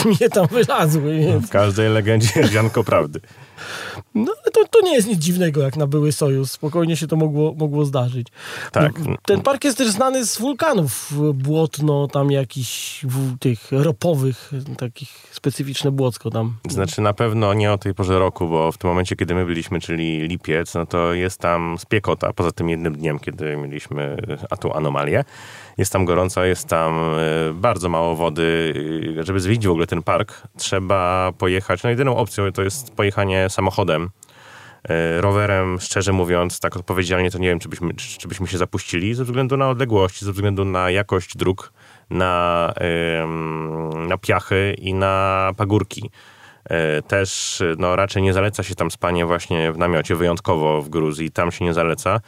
żmije 0.02 0.30
tam 0.30 0.48
wylazły, 0.48 1.20
więc... 1.20 1.46
W 1.46 1.50
każdej 1.50 1.90
legendzie 1.90 2.30
jest 2.36 2.52
ziarnko 2.52 2.84
prawdy. 2.84 3.20
No 4.16 4.34
ale 4.44 4.52
to, 4.52 4.68
to 4.72 4.86
nie 4.86 4.94
jest 4.94 5.08
nic 5.08 5.20
dziwnego 5.20 5.62
jak 5.62 5.78
na 5.78 5.88
były 5.88 6.12
sojusz, 6.12 6.50
spokojnie 6.50 6.98
się 6.98 7.08
to 7.08 7.16
mogło, 7.16 7.54
mogło 7.58 7.86
zdarzyć. 7.86 8.28
Tak. 8.72 9.00
No, 9.00 9.16
ten 9.26 9.42
park 9.42 9.64
jest 9.64 9.78
też 9.78 9.90
znany 9.90 10.26
z 10.26 10.38
wulkanów, 10.38 11.14
błotno 11.34 12.08
tam 12.08 12.32
jakichś 12.32 13.06
tych 13.40 13.72
ropowych, 13.72 14.52
takich 14.78 15.10
specyficzne 15.32 15.92
błocko 15.92 16.30
tam. 16.30 16.56
Znaczy 16.70 17.02
na 17.02 17.14
pewno 17.14 17.54
nie 17.54 17.72
o 17.72 17.78
tej 17.78 17.94
porze 17.94 18.20
roku, 18.20 18.48
bo 18.48 18.72
w 18.72 18.78
tym 18.78 18.90
momencie, 18.90 19.16
kiedy 19.16 19.36
my 19.36 19.46
byliśmy, 19.46 19.80
czyli 19.80 20.28
lipiec, 20.28 20.74
no 20.74 20.86
to 20.86 21.14
jest 21.14 21.40
tam 21.40 21.78
spiekota, 21.80 22.34
poza 22.34 22.52
tym 22.52 22.70
jednym 22.70 22.96
dniem, 22.96 23.20
kiedy 23.20 23.58
mieliśmy 23.58 24.18
a 24.50 24.58
tą 24.58 24.74
anomalię. 24.74 25.24
Jest 25.78 25.94
tam 25.94 26.06
gorąco, 26.06 26.46
jest 26.46 26.68
tam 26.68 26.94
e, 26.94 27.54
bardzo 27.54 27.90
mało 27.90 28.16
wody. 28.16 28.74
E, 29.20 29.24
Żeby 29.24 29.40
zwiedzić 29.40 29.68
w 29.68 29.72
ogóle 29.72 29.88
ten 29.88 30.04
park, 30.04 30.48
trzeba 30.58 31.32
pojechać, 31.38 31.84
no 31.84 31.90
jedyną 31.90 32.18
opcją 32.18 32.52
to 32.52 32.64
jest 32.64 32.96
pojechanie 32.96 33.43
samochodem. 33.50 34.10
E, 34.90 35.22
Rowerem, 35.22 35.80
szczerze 35.80 36.14
mówiąc, 36.14 36.60
tak 36.60 36.76
odpowiedzialnie, 36.78 37.32
to 37.32 37.38
nie 37.38 37.50
wiem, 37.50 37.60
czy 37.60 37.70
byśmy, 37.70 37.94
czy, 37.94 38.28
byśmy 38.28 38.48
się 38.48 38.58
zapuścili, 38.58 39.14
ze 39.14 39.24
względu 39.24 39.58
na 39.58 39.70
odległości, 39.70 40.26
ze 40.26 40.32
względu 40.32 40.66
na 40.66 40.90
jakość 40.90 41.38
dróg, 41.38 41.74
na, 42.10 42.74
na 44.08 44.18
piachy 44.18 44.76
i 44.78 44.94
na 44.94 45.52
pagórki. 45.58 46.10
E, 46.66 47.02
Też 47.02 47.64
no, 47.78 47.96
raczej 47.96 48.24
nie 48.24 48.34
zaleca 48.34 48.64
się 48.64 48.76
tam 48.76 48.92
spanie 48.92 49.26
właśnie 49.26 49.72
w 49.72 49.78
namiocie, 49.78 50.16
wyjątkowo 50.16 50.82
w 50.82 50.90
Gruzji, 50.90 51.32
tam 51.32 51.52
się 51.52 51.66
nie 51.66 51.74
zaleca. 51.74 52.20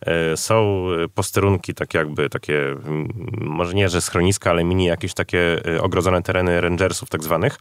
E, 0.00 0.36
Są 0.36 0.86
posterunki, 1.14 1.74
tak 1.74 1.94
jakby 1.94 2.30
takie, 2.30 2.60
może 3.40 3.74
nie, 3.74 3.88
że 3.88 4.00
schroniska, 4.00 4.50
ale 4.50 4.64
mini 4.64 4.84
jakieś 4.84 5.14
takie 5.14 5.62
ogrodzone 5.80 6.22
tereny 6.22 6.60
rangersów 6.60 7.08
tak 7.08 7.22
zwanych, 7.22 7.58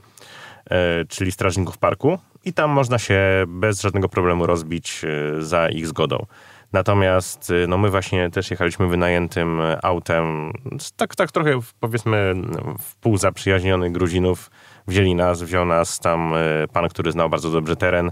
czyli 1.09 1.31
strażników 1.31 1.77
parku 1.77 2.19
i 2.45 2.53
tam 2.53 2.71
można 2.71 2.99
się 2.99 3.19
bez 3.47 3.81
żadnego 3.81 4.09
problemu 4.09 4.45
rozbić 4.45 5.01
e, 5.03 5.41
za 5.41 5.69
ich 5.69 5.87
zgodą. 5.87 6.25
Natomiast 6.73 7.51
e, 7.51 7.67
no 7.67 7.77
my 7.77 7.89
właśnie 7.89 8.29
też 8.29 8.51
jechaliśmy 8.51 8.87
wynajętym 8.87 9.61
autem, 9.83 10.53
tak, 10.95 11.15
tak 11.15 11.31
trochę 11.31 11.59
powiedzmy 11.79 12.33
w 12.79 12.95
pół 12.95 13.17
zaprzyjaźnionych 13.17 13.91
Gruzinów. 13.91 14.51
Wzięli 14.87 15.15
nas, 15.15 15.43
wziął 15.43 15.65
nas 15.65 15.99
tam 15.99 16.33
e, 16.33 16.67
pan, 16.73 16.89
który 16.89 17.11
znał 17.11 17.29
bardzo 17.29 17.51
dobrze 17.51 17.75
teren 17.75 18.11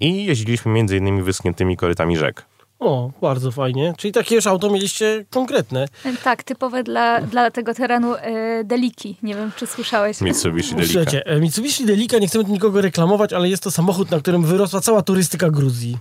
i 0.00 0.24
jeździliśmy 0.24 0.72
między 0.72 0.96
innymi 0.96 1.22
wyschniętymi 1.22 1.76
korytami 1.76 2.16
rzek. 2.16 2.46
O, 2.80 3.10
bardzo 3.20 3.50
fajnie. 3.50 3.94
Czyli 3.96 4.12
takie 4.12 4.34
już 4.34 4.46
auto 4.46 4.70
mieliście 4.70 5.24
konkretne. 5.30 5.86
Tak, 6.24 6.42
typowe 6.42 6.82
dla, 6.82 7.20
dla 7.20 7.50
tego 7.50 7.74
terenu 7.74 8.14
e, 8.14 8.64
deliki. 8.64 9.16
Nie 9.22 9.34
wiem, 9.34 9.52
czy 9.56 9.66
słyszałeś. 9.66 10.20
Mitsubishi 10.20 10.74
Delica. 10.74 10.92
Słuchajcie, 10.92 11.26
e, 11.26 11.40
Mitsubishi 11.40 11.86
Delica, 11.86 12.18
nie 12.18 12.28
chcemy 12.28 12.44
tu 12.44 12.52
nikogo 12.52 12.80
reklamować, 12.80 13.32
ale 13.32 13.48
jest 13.48 13.62
to 13.62 13.70
samochód, 13.70 14.10
na 14.10 14.20
którym 14.20 14.42
wyrosła 14.42 14.80
cała 14.80 15.02
turystyka 15.02 15.50
Gruzji. 15.50 15.98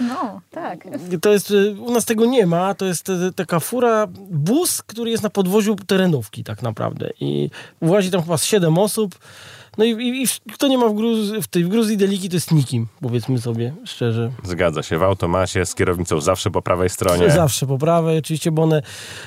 No, 0.00 0.40
tak. 0.50 0.88
To 1.22 1.32
jest, 1.32 1.50
e, 1.50 1.80
u 1.80 1.92
nas 1.92 2.04
tego 2.04 2.26
nie 2.26 2.46
ma, 2.46 2.74
to 2.74 2.86
jest 2.86 3.08
e, 3.08 3.32
taka 3.36 3.60
fura, 3.60 4.06
bus, 4.30 4.82
który 4.82 5.10
jest 5.10 5.22
na 5.22 5.30
podwoziu 5.30 5.76
terenówki 5.76 6.44
tak 6.44 6.62
naprawdę 6.62 7.10
i 7.20 7.50
włazi 7.82 8.10
tam 8.10 8.22
chyba 8.22 8.38
z 8.38 8.44
7 8.44 8.78
osób. 8.78 9.18
No 9.78 9.84
i, 9.84 9.90
i, 9.90 10.22
i 10.22 10.26
kto 10.52 10.68
nie 10.68 10.78
ma 10.78 10.88
w, 10.88 10.94
Gruz, 10.94 11.18
w 11.42 11.46
tej 11.46 11.64
w 11.64 11.68
Gruzji 11.68 11.96
Deliki, 11.96 12.28
to 12.28 12.36
jest 12.36 12.52
nikim, 12.52 12.86
powiedzmy 13.00 13.40
sobie 13.40 13.74
szczerze. 13.84 14.30
Zgadza 14.44 14.82
się, 14.82 14.98
w 14.98 15.02
automacie 15.02 15.66
z 15.66 15.74
kierownicą 15.74 16.20
zawsze 16.20 16.50
po 16.50 16.62
prawej 16.62 16.90
stronie. 16.90 17.30
Zawsze 17.30 17.66
po 17.66 17.78
prawej, 17.78 18.18
oczywiście, 18.18 18.50
bo 18.50 18.62
one... 18.62 18.82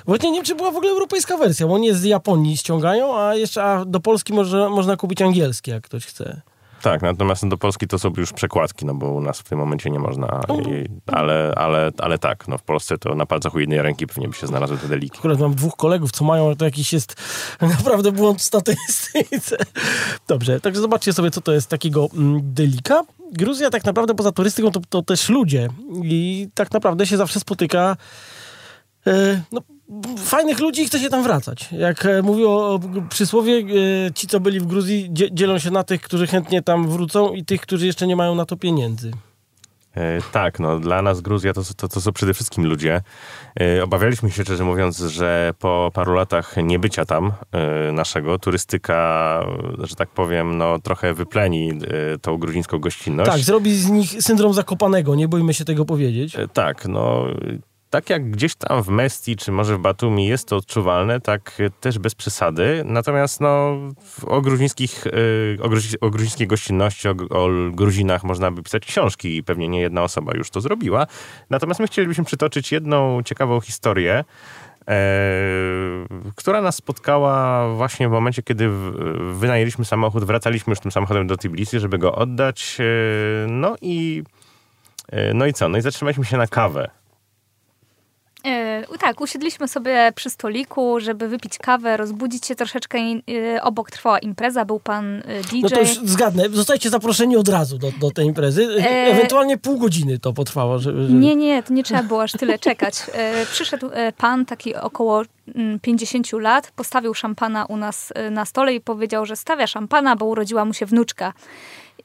Właśnie 0.05 0.31
nie 0.31 0.37
wiem, 0.37 0.45
czy 0.45 0.55
była 0.55 0.71
w 0.71 0.75
ogóle 0.75 0.91
europejska 0.91 1.37
wersja, 1.37 1.67
bo 1.67 1.73
oni 1.73 1.93
z 1.93 2.03
Japonii 2.03 2.57
ściągają, 2.57 3.19
a 3.19 3.35
jeszcze 3.35 3.63
a 3.63 3.85
do 3.85 3.99
Polski 3.99 4.33
może, 4.33 4.69
można 4.69 4.97
kupić 4.97 5.21
angielskie, 5.21 5.71
jak 5.71 5.83
ktoś 5.83 6.05
chce. 6.05 6.41
Tak, 6.83 7.01
natomiast 7.01 7.47
do 7.47 7.57
Polski 7.57 7.87
to 7.87 7.99
są 7.99 8.13
już 8.17 8.33
przekładki, 8.33 8.85
no 8.85 8.93
bo 8.93 9.11
u 9.11 9.21
nas 9.21 9.39
w 9.39 9.43
tym 9.43 9.59
momencie 9.59 9.89
nie 9.89 9.99
można, 9.99 10.41
i, 10.49 10.89
ale, 11.07 11.53
ale, 11.55 11.91
ale 11.97 12.17
tak, 12.17 12.47
no 12.47 12.57
w 12.57 12.63
Polsce 12.63 12.97
to 12.97 13.15
na 13.15 13.25
palcach 13.25 13.55
u 13.55 13.59
jednej 13.59 13.81
ręki 13.81 14.07
pewnie 14.07 14.27
by 14.27 14.33
się 14.33 14.47
znalazły 14.47 14.77
te 14.77 14.87
deliki. 14.87 15.19
Akurat 15.19 15.39
mam 15.39 15.55
dwóch 15.55 15.75
kolegów, 15.75 16.11
co 16.11 16.25
mają, 16.25 16.45
ale 16.45 16.55
to 16.55 16.65
jakiś 16.65 16.93
jest 16.93 17.15
naprawdę 17.77 18.11
błąd 18.11 18.39
w 18.39 18.43
statystyce. 18.43 19.57
Dobrze, 20.27 20.59
także 20.59 20.81
zobaczcie 20.81 21.13
sobie, 21.13 21.31
co 21.31 21.41
to 21.41 21.53
jest 21.53 21.69
takiego 21.69 22.07
mm, 22.13 22.41
delika. 22.43 23.03
Gruzja 23.31 23.69
tak 23.69 23.85
naprawdę 23.85 24.15
poza 24.15 24.31
turystyką 24.31 24.71
to, 24.71 24.81
to 24.89 25.01
też 25.01 25.29
ludzie 25.29 25.69
i 26.03 26.47
tak 26.53 26.71
naprawdę 26.71 27.07
się 27.07 27.17
zawsze 27.17 27.39
spotyka 27.39 27.97
no, 29.51 29.61
fajnych 30.17 30.59
ludzi 30.59 30.81
i 30.81 30.85
chce 30.85 30.99
się 30.99 31.09
tam 31.09 31.23
wracać. 31.23 31.69
Jak 31.71 32.05
e, 32.05 32.21
mówiło 32.21 32.73
o 32.73 32.79
przysłowie, 33.09 33.53
e, 34.07 34.13
ci 34.13 34.27
co 34.27 34.39
byli 34.39 34.59
w 34.59 34.65
Gruzji 34.65 35.09
dzie- 35.11 35.31
dzielą 35.31 35.59
się 35.59 35.71
na 35.71 35.83
tych, 35.83 36.01
którzy 36.01 36.27
chętnie 36.27 36.61
tam 36.61 36.87
wrócą 36.89 37.33
i 37.33 37.45
tych, 37.45 37.61
którzy 37.61 37.85
jeszcze 37.85 38.07
nie 38.07 38.15
mają 38.15 38.35
na 38.35 38.45
to 38.45 38.57
pieniędzy. 38.57 39.11
E, 39.95 40.19
tak, 40.31 40.59
no 40.59 40.79
dla 40.79 41.01
nas 41.01 41.21
Gruzja 41.21 41.53
to, 41.53 41.61
to, 41.77 41.87
to 41.87 42.01
są 42.01 42.11
przede 42.11 42.33
wszystkim 42.33 42.65
ludzie. 42.65 43.01
E, 43.59 43.83
obawialiśmy 43.83 44.31
się, 44.31 44.43
szczerze 44.43 44.63
mówiąc, 44.63 44.97
że 44.97 45.53
po 45.59 45.91
paru 45.93 46.13
latach 46.13 46.55
niebycia 46.63 47.05
tam 47.05 47.33
e, 47.51 47.91
naszego, 47.91 48.39
turystyka, 48.39 49.39
że 49.83 49.95
tak 49.95 50.09
powiem, 50.09 50.57
no 50.57 50.79
trochę 50.79 51.13
wypleni 51.13 51.69
e, 52.13 52.17
tą 52.17 52.37
gruzińską 52.37 52.79
gościnność. 52.79 53.31
Tak, 53.31 53.39
zrobi 53.39 53.75
z 53.75 53.89
nich 53.89 54.09
syndrom 54.23 54.53
Zakopanego, 54.53 55.15
nie 55.15 55.27
bójmy 55.27 55.53
się 55.53 55.65
tego 55.65 55.85
powiedzieć. 55.85 56.35
E, 56.35 56.47
Tak, 56.47 56.85
no 56.87 57.25
tak 57.93 58.09
jak 58.09 58.31
gdzieś 58.31 58.55
tam 58.55 58.83
w 58.83 58.87
Mesti, 58.87 59.35
czy 59.35 59.51
może 59.51 59.77
w 59.77 59.79
Batumi 59.79 60.27
jest 60.27 60.47
to 60.47 60.55
odczuwalne, 60.55 61.21
tak 61.21 61.57
też 61.79 61.99
bez 61.99 62.15
przesady. 62.15 62.83
Natomiast 62.85 63.41
no, 63.41 63.77
o, 64.27 64.41
gruzińskich, 64.41 65.07
e, 65.07 65.63
o, 65.63 65.69
gruzi, 65.69 65.99
o 65.99 66.09
gruzińskiej 66.09 66.47
gościnności, 66.47 67.07
o, 67.07 67.11
o 67.29 67.49
Gruzinach 67.71 68.23
można 68.23 68.51
by 68.51 68.63
pisać 68.63 68.85
książki 68.85 69.37
i 69.37 69.43
pewnie 69.43 69.67
nie 69.67 69.81
jedna 69.81 70.03
osoba 70.03 70.33
już 70.35 70.49
to 70.49 70.61
zrobiła. 70.61 71.07
Natomiast 71.49 71.79
my 71.79 71.87
chcielibyśmy 71.87 72.23
przytoczyć 72.23 72.71
jedną 72.71 73.23
ciekawą 73.23 73.61
historię, 73.61 74.23
e, 74.87 74.95
która 76.35 76.61
nas 76.61 76.75
spotkała 76.75 77.67
właśnie 77.75 78.09
w 78.09 78.11
momencie, 78.11 78.43
kiedy 78.43 78.69
wynajęliśmy 79.33 79.85
samochód, 79.85 80.23
wracaliśmy 80.23 80.71
już 80.71 80.79
tym 80.79 80.91
samochodem 80.91 81.27
do 81.27 81.37
Tbilisi, 81.37 81.79
żeby 81.79 81.97
go 81.97 82.15
oddać. 82.15 82.77
e, 82.79 83.47
No 83.47 83.75
i 83.81 84.23
e, 85.11 85.33
no 85.33 85.45
i 85.45 85.53
co? 85.53 85.69
No 85.69 85.77
i 85.77 85.81
zatrzymaliśmy 85.81 86.25
się 86.25 86.37
na 86.37 86.47
kawę. 86.47 87.02
E, 88.45 88.83
tak, 88.99 89.21
usiedliśmy 89.21 89.67
sobie 89.67 90.11
przy 90.15 90.29
stoliku, 90.29 90.99
żeby 90.99 91.27
wypić 91.27 91.57
kawę, 91.57 91.97
rozbudzić 91.97 92.45
się 92.45 92.55
troszeczkę. 92.55 92.97
E, 92.99 93.63
obok 93.63 93.91
trwała 93.91 94.19
impreza, 94.19 94.65
był 94.65 94.79
pan 94.79 95.15
e, 95.15 95.41
DJ. 95.41 95.61
No 95.61 95.69
to 95.69 95.79
już 95.79 95.89
zgadnę, 95.89 96.49
zostajecie 96.49 96.89
zaproszeni 96.89 97.37
od 97.37 97.49
razu 97.49 97.77
do, 97.77 97.91
do 97.91 98.11
tej 98.11 98.25
imprezy. 98.25 98.67
Ewentualnie 98.87 99.57
pół 99.57 99.77
godziny 99.77 100.19
to 100.19 100.33
potrwało. 100.33 100.79
Żeby, 100.79 101.03
żeby... 101.03 101.13
Nie, 101.13 101.35
nie, 101.35 101.63
to 101.63 101.73
nie 101.73 101.83
trzeba 101.83 102.03
było 102.03 102.23
aż 102.23 102.31
tyle 102.31 102.59
czekać. 102.59 102.95
Przyszedł 103.51 103.89
pan, 104.17 104.45
taki 104.45 104.75
około 104.75 105.21
mm, 105.55 105.79
50 105.79 106.33
lat, 106.33 106.71
postawił 106.75 107.13
szampana 107.13 107.65
u 107.65 107.77
nas 107.77 108.13
na 108.31 108.45
stole 108.45 108.73
i 108.73 108.81
powiedział, 108.81 109.25
że 109.25 109.35
stawia 109.35 109.67
szampana, 109.67 110.15
bo 110.15 110.25
urodziła 110.25 110.65
mu 110.65 110.73
się 110.73 110.85
wnuczka. 110.85 111.33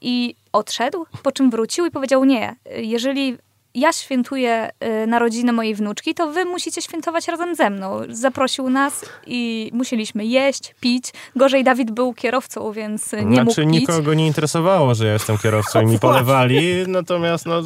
I 0.00 0.34
odszedł, 0.52 1.06
po 1.22 1.32
czym 1.32 1.50
wrócił 1.50 1.86
i 1.86 1.90
powiedział, 1.90 2.24
nie, 2.24 2.56
jeżeli 2.76 3.38
ja 3.74 3.92
świętuję 3.92 4.70
e, 4.80 5.06
narodziny 5.06 5.52
mojej 5.52 5.74
wnuczki, 5.74 6.14
to 6.14 6.32
wy 6.32 6.44
musicie 6.44 6.82
świętować 6.82 7.28
razem 7.28 7.54
ze 7.54 7.70
mną. 7.70 8.00
Zaprosił 8.08 8.70
nas 8.70 9.04
i 9.26 9.70
musieliśmy 9.74 10.24
jeść, 10.24 10.74
pić. 10.80 11.12
Gorzej 11.36 11.64
Dawid 11.64 11.90
był 11.90 12.14
kierowcą, 12.14 12.72
więc 12.72 13.12
nie 13.12 13.20
znaczy, 13.20 13.44
mógł 13.44 13.54
pić. 13.54 13.80
nikogo 13.80 14.14
nie 14.14 14.26
interesowało, 14.26 14.94
że 14.94 15.06
ja 15.06 15.12
jestem 15.12 15.38
kierowcą 15.38 15.82
i 15.82 15.86
mi 15.86 15.98
polewali, 16.08 16.84
natomiast 16.86 17.46
no, 17.46 17.62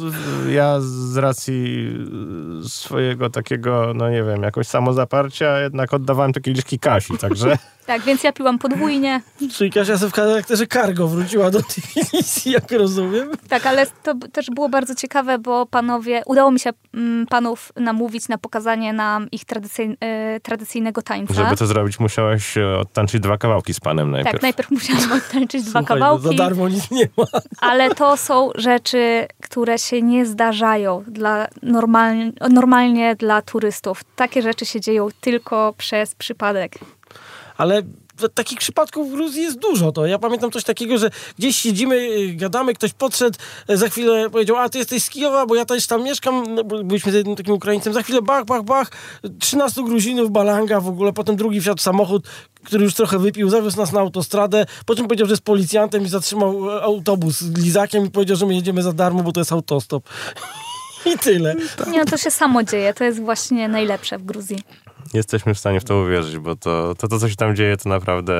ja 0.49 0.75
z 0.79 1.17
racji 1.17 1.87
swojego 2.67 3.29
takiego, 3.29 3.93
no 3.95 4.09
nie 4.09 4.23
wiem, 4.23 4.43
jakoś 4.43 4.67
samozaparcia 4.67 5.59
jednak 5.59 5.93
oddawałem 5.93 6.33
te 6.33 6.41
kieliszki 6.41 6.79
Kasi, 6.79 7.17
także 7.17 7.57
Tak, 7.85 8.01
więc 8.01 8.23
ja 8.23 8.31
piłam 8.31 8.59
podwójnie. 8.59 9.21
Czyli 9.51 9.71
Kasia 9.71 9.97
sobie 9.97 10.11
w 10.11 10.13
charakterze 10.13 10.67
cargo 10.67 11.07
wróciła 11.07 11.51
do 11.51 11.59
Tbilisi, 11.63 12.51
jak 12.51 12.71
rozumiem. 12.71 13.31
Tak, 13.49 13.65
ale 13.65 13.85
to 14.03 14.13
też 14.33 14.49
było 14.49 14.69
bardzo 14.69 14.95
ciekawe, 14.95 15.39
bo 15.39 15.65
panowie, 15.65 16.21
udało 16.25 16.51
mi 16.51 16.59
się 16.59 16.69
mm, 16.93 17.25
panów 17.27 17.71
namówić 17.75 18.27
na 18.27 18.37
pokazanie 18.37 18.93
nam 18.93 19.31
ich 19.31 19.45
tradycyj, 19.45 19.97
e, 19.99 20.39
tradycyjnego 20.39 21.01
tańca. 21.01 21.33
żeby 21.33 21.57
to 21.57 21.67
zrobić 21.67 21.99
musiałeś 21.99 22.57
e, 22.57 22.77
odtańczyć 22.77 23.19
dwa 23.21 23.37
kawałki 23.37 23.73
z 23.73 23.79
panem 23.79 24.11
najpierw. 24.11 24.33
tak, 24.33 24.41
najpierw 24.41 24.71
musiałam 24.71 25.11
odtańczyć 25.11 25.63
dwa 25.63 25.79
Słuchaj, 25.79 25.99
no, 25.99 26.05
kawałki, 26.05 26.23
za 26.23 26.33
darmo 26.33 26.69
nic 26.69 26.91
nie 26.91 27.07
ma. 27.17 27.25
ale 27.61 27.95
to 27.95 28.17
są 28.17 28.49
rzeczy, 28.55 29.27
które 29.41 29.77
się 29.77 30.01
nie 30.01 30.25
zdarzają 30.25 31.03
dla 31.07 31.47
normalnie, 31.61 32.31
normalnie 32.49 33.15
dla 33.15 33.41
turystów. 33.41 34.03
Takie 34.15 34.41
rzeczy 34.41 34.65
się 34.65 34.81
dzieją 34.81 35.07
tylko 35.21 35.73
przez 35.77 36.15
przypadek. 36.15 36.79
Ale 37.57 37.81
takich 38.33 38.59
przypadków 38.59 39.09
w 39.09 39.11
Gruzji 39.11 39.41
jest 39.41 39.59
dużo. 39.59 39.91
To 39.91 40.05
ja 40.05 40.19
pamiętam 40.19 40.51
coś 40.51 40.63
takiego, 40.63 40.97
że 40.97 41.09
gdzieś 41.37 41.55
siedzimy, 41.55 41.95
y, 41.95 42.33
gadamy, 42.33 42.73
ktoś 42.73 42.93
podszedł, 42.93 43.39
y, 43.69 43.77
za 43.77 43.89
chwilę 43.89 44.29
powiedział, 44.29 44.57
a 44.57 44.69
ty 44.69 44.77
jesteś 44.77 45.03
z 45.03 45.09
Kijowa, 45.09 45.45
bo 45.45 45.55
ja 45.55 45.65
też 45.65 45.87
tam 45.87 46.03
mieszkam, 46.03 46.55
no, 46.55 46.63
byliśmy 46.63 47.11
jednym 47.11 47.35
takim 47.35 47.53
Ukraińcem, 47.53 47.93
za 47.93 48.03
chwilę 48.03 48.21
bach, 48.21 48.45
bach, 48.45 48.63
bach, 48.63 48.91
13 49.39 49.83
Gruzinów, 49.83 50.31
balanga 50.31 50.79
w 50.79 50.87
ogóle, 50.87 51.13
potem 51.13 51.35
drugi 51.35 51.61
wsiadł 51.61 51.81
samochód, 51.81 52.27
który 52.63 52.83
już 52.83 52.93
trochę 52.93 53.19
wypił, 53.19 53.49
zawiózł 53.49 53.77
nas 53.77 53.91
na 53.91 53.99
autostradę, 53.99 54.65
po 54.85 54.95
czym 54.95 55.07
powiedział, 55.07 55.27
że 55.27 55.33
jest 55.33 55.43
policjantem 55.43 56.03
i 56.03 56.09
zatrzymał 56.09 56.69
e, 56.69 56.81
autobus 56.81 57.39
z 57.39 57.57
lizakiem 57.57 58.05
i 58.05 58.11
powiedział, 58.11 58.37
że 58.37 58.45
my 58.45 58.55
jedziemy 58.55 58.83
za 58.83 58.93
darmo, 58.93 59.23
bo 59.23 59.31
to 59.31 59.39
jest 59.39 59.51
autostop. 59.51 60.09
I 61.05 61.17
tyle. 61.17 61.55
Nie, 61.87 62.05
to 62.05 62.17
się 62.17 62.31
samo 62.31 62.63
dzieje. 62.63 62.93
To 62.93 63.03
jest 63.03 63.19
właśnie 63.19 63.67
najlepsze 63.67 64.17
w 64.17 64.23
Gruzji. 64.23 64.63
Jesteśmy 65.13 65.53
w 65.53 65.59
stanie 65.59 65.79
w 65.79 65.83
to 65.83 65.97
uwierzyć, 65.97 66.37
bo 66.37 66.55
to, 66.55 66.95
to, 66.95 67.07
to 67.07 67.19
co 67.19 67.29
się 67.29 67.35
tam 67.35 67.55
dzieje, 67.55 67.77
to 67.77 67.89
naprawdę, 67.89 68.35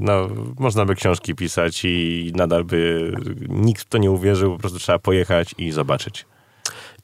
no, 0.00 0.28
można 0.58 0.84
by 0.84 0.94
książki 0.94 1.34
pisać 1.34 1.84
i 1.84 2.32
nadal 2.34 2.64
by 2.64 3.12
nikt 3.48 3.82
w 3.82 3.88
to 3.88 3.98
nie 3.98 4.10
uwierzył, 4.10 4.52
po 4.52 4.58
prostu 4.58 4.78
trzeba 4.78 4.98
pojechać 4.98 5.54
i 5.58 5.70
zobaczyć. 5.70 6.26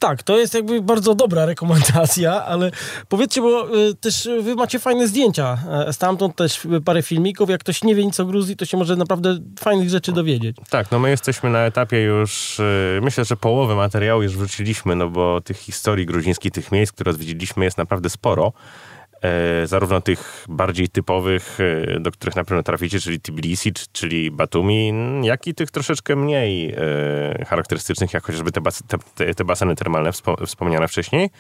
Tak, 0.01 0.23
to 0.23 0.39
jest 0.39 0.55
jakby 0.55 0.83
bardzo 0.83 1.15
dobra 1.15 1.47
rekomendacja, 1.47 2.45
ale 2.45 2.71
powiedzcie, 3.09 3.41
bo 3.41 3.79
y, 3.79 3.95
też 3.95 4.29
wy 4.43 4.55
macie 4.55 4.79
fajne 4.79 5.09
zdjęcia. 5.09 5.59
E, 5.87 5.93
Stamtąd 5.93 6.37
też 6.37 6.67
parę 6.85 7.03
filmików. 7.03 7.51
Jak 7.51 7.61
ktoś 7.61 7.85
nie 7.85 7.95
wie 7.95 8.05
nic 8.05 8.21
o 8.21 8.25
Gruzji, 8.25 8.57
to 8.57 8.65
się 8.65 8.77
może 8.77 8.97
naprawdę 8.97 9.39
fajnych 9.59 9.91
rzeczy 9.91 10.13
dowiedzieć. 10.13 10.57
Tak, 10.71 10.91
no 10.91 10.99
my 10.99 11.11
jesteśmy 11.11 11.51
na 11.51 11.59
etapie 11.59 12.03
już, 12.03 12.59
yy, 12.95 13.01
myślę, 13.01 13.25
że 13.25 13.37
połowę 13.37 13.75
materiału 13.75 14.23
już 14.23 14.37
wrzuciliśmy, 14.37 14.97
no 14.97 15.09
bo 15.09 15.41
tych 15.41 15.57
historii 15.57 16.07
gruzińskich, 16.07 16.53
tych 16.53 16.73
miejsc, 16.73 16.93
które 16.93 17.11
odwiedziliśmy 17.11 17.65
jest 17.65 17.79
naprawdę 17.79 18.11
sporo. 18.11 18.53
E, 19.23 19.67
zarówno 19.67 20.01
tych 20.01 20.45
bardziej 20.49 20.89
typowych, 20.89 21.59
e, 21.61 22.01
do 22.01 22.11
których 22.13 22.37
na 22.37 22.45
pewno 22.45 22.63
traficie, 22.63 23.01
czyli 23.01 23.21
Tbilisi, 23.21 23.73
czy- 23.73 23.87
czyli 23.93 24.31
Batumi, 24.31 24.93
jak 25.23 25.47
i 25.47 25.55
tych 25.55 25.71
troszeczkę 25.71 26.17
mniej 26.17 26.75
e, 26.77 27.45
charakterystycznych, 27.45 28.15
jak 28.15 28.25
chociażby 28.25 28.53
te, 28.53 28.61
bas, 28.61 28.83
te, 29.15 29.35
te, 29.35 29.45
baseny 29.45 29.77
termalne 29.77 30.13
wspo, 30.13 30.47
wspomniane 30.47 30.89
wcześniej. 30.89 31.31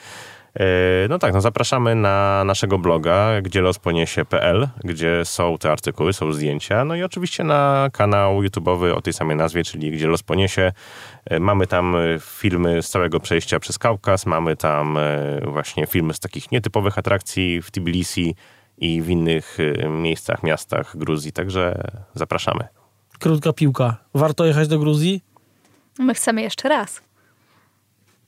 E, 0.55 0.65
No 1.09 1.19
tak, 1.19 1.35
no 1.35 1.41
zapraszamy 1.41 1.95
na 1.95 2.45
naszego 2.45 2.79
bloga, 2.79 3.41
gdzie 3.43 3.61
losponiesie.pl, 3.61 4.69
gdzie 4.85 5.25
są 5.25 5.59
te 5.59 5.73
artykuły, 5.73 6.13
są 6.13 6.33
zdjęcia, 6.33 6.85
no 6.85 6.95
i 6.95 7.03
oczywiście 7.03 7.45
na 7.45 7.89
kanał 7.93 8.43
YouTube'owy 8.43 8.93
o 8.95 9.01
tej 9.03 9.13
samej 9.13 9.37
nazwie, 9.37 9.65
czyli 9.65 9.91
gdzie 9.91 10.07
los 10.07 10.23
poniesie. 10.23 10.73
E, 11.25 11.41
Mamy 11.41 11.67
tam 11.67 11.97
e, 11.97 11.99
filmy 12.21 12.83
z 12.83 12.89
całego 12.89 13.21
przejścia 13.21 13.61
przez 13.61 13.79
Kaukaz, 13.79 14.27
mamy 14.27 14.57
tam 14.57 14.99
właśnie 15.43 15.87
filmy 15.87 16.15
z 16.15 16.21
takich 16.21 16.53
nietypowych 16.53 16.99
atrakcji 16.99 17.63
w 17.63 17.71
Tbilisi 17.71 18.35
i 18.79 19.03
w 19.03 19.11
innych 19.11 19.59
miejscach, 19.89 20.43
miastach 20.43 20.97
Gruzji, 20.97 21.33
także 21.33 21.83
zapraszamy. 22.15 22.69
Krótka 23.19 23.53
piłka. 23.53 23.97
Warto 24.15 24.47
jechać 24.47 24.69
do 24.69 24.79
Gruzji? 24.79 25.23
My 25.99 26.15
chcemy 26.15 26.43
jeszcze 26.43 26.69
raz. 26.69 27.03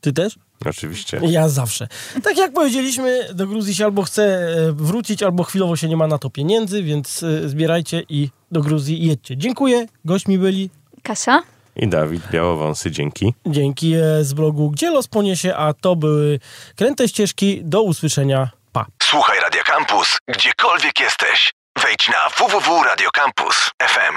Ty 0.03 0.13
też? 0.13 0.35
Oczywiście. 0.67 1.21
Ja 1.23 1.49
zawsze. 1.49 1.89
Tak 2.23 2.37
jak 2.37 2.53
powiedzieliśmy, 2.53 3.29
do 3.35 3.47
Gruzji 3.47 3.75
się 3.75 3.85
albo 3.85 4.03
chce 4.03 4.23
e, 4.23 4.73
wrócić, 4.73 5.23
albo 5.23 5.45
chwilowo 5.45 5.77
się 5.77 5.89
nie 5.89 5.97
ma 5.97 6.07
na 6.07 6.19
to 6.19 6.31
pieniędzy, 6.31 6.83
więc 6.83 7.23
e, 7.23 7.49
zbierajcie 7.49 8.03
i 8.09 8.29
do 8.53 8.61
Gruzji 8.61 9.07
jedźcie. 9.07 9.37
Dziękuję. 9.37 9.87
Gośćmi 10.05 10.39
byli. 10.39 10.71
Kasia? 11.03 11.43
I 11.77 11.89
Dawid 11.89 12.23
Białowąsy, 12.31 12.91
dzięki. 12.91 13.35
Dzięki 13.47 13.95
e, 13.95 14.25
z 14.25 14.33
blogu 14.33 14.71
Gdzie 14.71 14.91
los 14.91 15.07
poniesie, 15.09 15.57
a 15.57 15.75
to 15.75 15.97
były 15.97 16.41
kręte 16.77 17.09
ścieżki. 17.09 17.61
Do 17.65 17.83
usłyszenia. 17.83 18.51
Pa. 18.73 18.87
Słuchaj 19.03 19.39
Radio 19.41 19.63
Campus, 19.65 20.19
gdziekolwiek 20.29 21.01
jesteś. 21.01 21.53
Wejdź 21.83 22.09
na 22.09 22.47
www.radiocampus.fm. 22.47 24.15